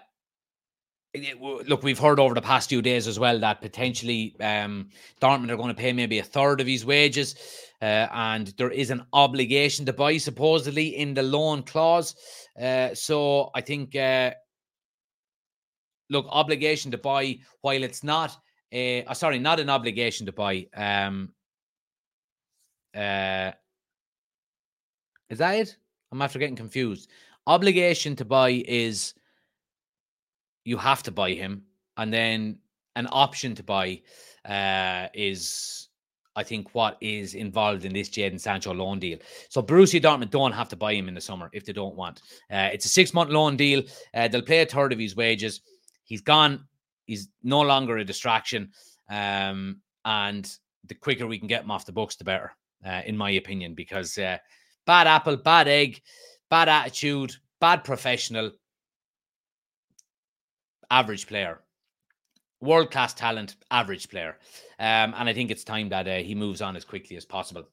[1.16, 4.90] look, we've heard over the past few days as well that potentially um,
[5.22, 7.36] Dortmund are going to pay maybe a third of his wages,
[7.82, 12.16] uh, and there is an obligation to buy supposedly in the loan clause.
[12.62, 14.32] Uh, so I think, uh,
[16.10, 18.38] look, obligation to buy while it's not,
[18.72, 20.68] a, uh, sorry, not an obligation to buy.
[20.76, 21.34] Um,
[22.96, 23.52] uh,
[25.30, 25.76] is that it?
[26.12, 27.10] I'm after getting confused.
[27.48, 29.14] Obligation to buy is
[30.64, 31.64] you have to buy him,
[31.98, 32.60] and then
[32.96, 34.02] an option to buy
[34.46, 35.90] uh, is,
[36.36, 39.18] I think, what is involved in this Jadon Sancho loan deal.
[39.50, 42.22] So Borussia Dortmund don't have to buy him in the summer if they don't want.
[42.52, 43.84] Uh, it's a six month loan deal.
[44.14, 45.62] Uh, they'll pay a third of his wages.
[46.04, 46.66] He's gone.
[47.06, 48.72] He's no longer a distraction,
[49.10, 50.52] um, and
[50.86, 52.52] the quicker we can get him off the books, the better,
[52.86, 53.74] uh, in my opinion.
[53.74, 54.38] Because uh,
[54.86, 56.02] bad apple, bad egg,
[56.50, 58.52] bad attitude, bad professional
[60.92, 61.60] average player.
[62.62, 64.38] World class talent, average player.
[64.80, 67.66] Um, and I think it's time that uh, he moves on as quickly as possible.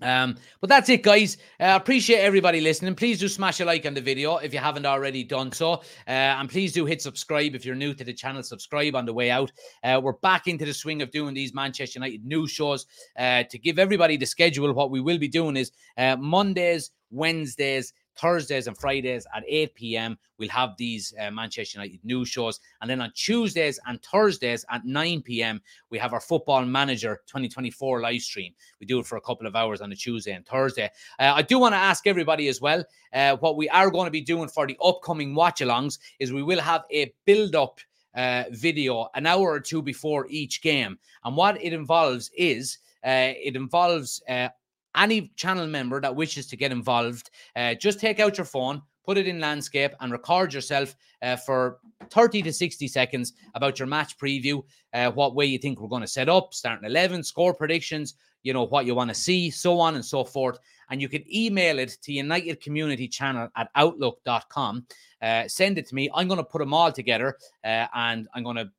[0.00, 1.36] Um, but that's it, guys.
[1.60, 2.94] Uh, appreciate everybody listening.
[2.94, 5.74] Please do smash a like on the video if you haven't already done so.
[6.06, 8.42] Uh, and please do hit subscribe if you're new to the channel.
[8.42, 9.52] Subscribe on the way out.
[9.82, 12.86] Uh, we're back into the swing of doing these Manchester United news shows.
[13.16, 17.92] Uh, to give everybody the schedule, what we will be doing is uh, Mondays, Wednesdays,
[18.16, 20.18] Thursdays and Fridays at 8 p.m.
[20.38, 22.60] We'll have these uh, Manchester United news shows.
[22.80, 25.60] And then on Tuesdays and Thursdays at 9 p.m.,
[25.90, 28.52] we have our Football Manager 2024 live stream.
[28.80, 30.90] We do it for a couple of hours on a Tuesday and Thursday.
[31.18, 34.10] Uh, I do want to ask everybody as well uh, what we are going to
[34.10, 37.80] be doing for the upcoming watch alongs is we will have a build up.
[38.16, 40.96] Uh, video an hour or two before each game.
[41.24, 44.50] And what it involves is uh, it involves uh,
[44.96, 49.18] any channel member that wishes to get involved, uh, just take out your phone, put
[49.18, 51.78] it in landscape, and record yourself uh, for
[52.10, 56.02] 30 to 60 seconds about your match preview, uh, what way you think we're going
[56.02, 59.80] to set up, starting 11, score predictions, you know, what you want to see, so
[59.80, 60.58] on and so forth.
[60.90, 64.86] And you can email it to United Community Channel at outlook.com.
[65.20, 66.10] Uh, send it to me.
[66.14, 68.70] I'm going to put them all together uh, and I'm going to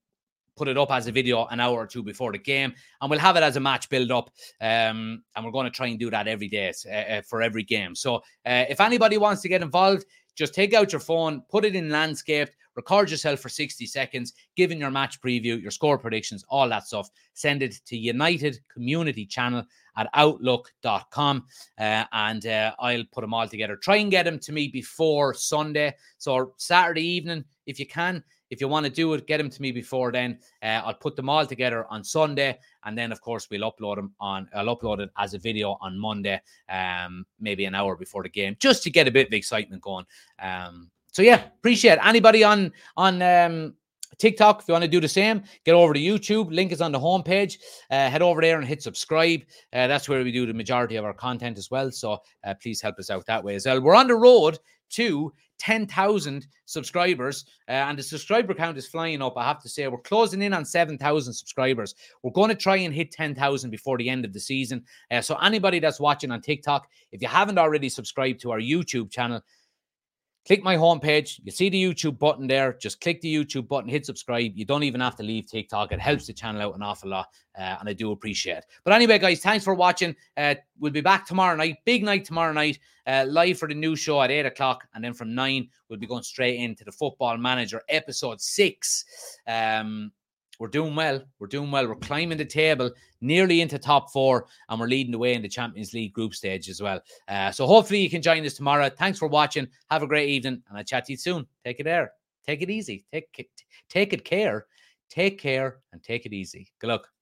[0.56, 3.20] put it up as a video an hour or two before the game, and we'll
[3.20, 4.30] have it as a match build up.
[4.62, 7.96] Um, and we're going to try and do that every day uh, for every game.
[7.96, 11.76] So uh, if anybody wants to get involved, just take out your phone, put it
[11.76, 16.68] in landscape, record yourself for 60 seconds, giving your match preview, your score predictions, all
[16.70, 17.10] that stuff.
[17.34, 19.64] Send it to United Community Channel
[19.98, 21.46] at outlook.com
[21.80, 23.78] uh, and uh, I'll put them all together.
[23.78, 25.96] Try and get them to me before Sunday.
[26.18, 28.24] So Saturday evening, if you can,
[28.56, 30.40] if you want to do it, get them to me before then.
[30.64, 34.14] Uh, I'll put them all together on Sunday, and then of course we'll upload them
[34.22, 34.48] on.
[34.56, 38.56] I'll upload it as a video on Monday, um, maybe an hour before the game,
[38.60, 40.06] just to get a bit of excitement going.
[40.40, 42.06] Um, so yeah, appreciate it.
[42.06, 43.74] anybody on on um,
[44.18, 46.50] TikTok, if you want to do the same, get over to YouTube.
[46.50, 47.58] Link is on the homepage.
[47.92, 49.42] Uh, head over there and hit subscribe.
[49.74, 51.92] Uh, that's where we do the majority of our content as well.
[51.92, 53.82] So uh, please help us out that way as well.
[53.82, 54.60] We're on the road
[54.92, 59.38] to 10,000 subscribers, uh, and the subscriber count is flying up.
[59.38, 61.96] I have to say, we're closing in on 7,000 subscribers.
[62.24, 64.84] We're going to try and hit 10,000 before the end of the season.
[65.12, 69.12] Uh, so, anybody that's watching on TikTok, if you haven't already subscribed to our YouTube
[69.12, 69.42] channel,
[70.46, 71.40] click my homepage.
[71.44, 72.74] You see the YouTube button there.
[72.74, 74.52] Just click the YouTube button, hit subscribe.
[74.56, 75.92] You don't even have to leave TikTok.
[75.92, 78.66] It helps the channel out an awful lot, uh, and I do appreciate it.
[78.84, 80.16] But anyway, guys, thanks for watching.
[80.38, 81.78] Uh, we'll be back tomorrow night.
[81.86, 84.88] Big night tomorrow night, uh, live for the new show at 8 o'clock.
[84.94, 89.06] And then from 9, we'll be going straight into the Football Manager episode 6.
[89.48, 90.12] Um,
[90.60, 91.22] we're doing well.
[91.40, 91.88] We're doing well.
[91.88, 92.92] We're climbing the table
[93.22, 96.70] nearly into top four, and we're leading the way in the Champions League group stage
[96.70, 97.02] as well.
[97.28, 98.90] Uh, so hopefully you can join us tomorrow.
[98.90, 99.68] Thanks for watching.
[99.90, 101.46] Have a great evening, and I'll chat to you soon.
[101.64, 102.12] Take it there.
[102.46, 103.06] Take it easy.
[103.12, 103.50] Take
[103.90, 104.68] take it care.
[105.10, 106.68] Take care and take it easy.
[106.80, 107.15] Good luck.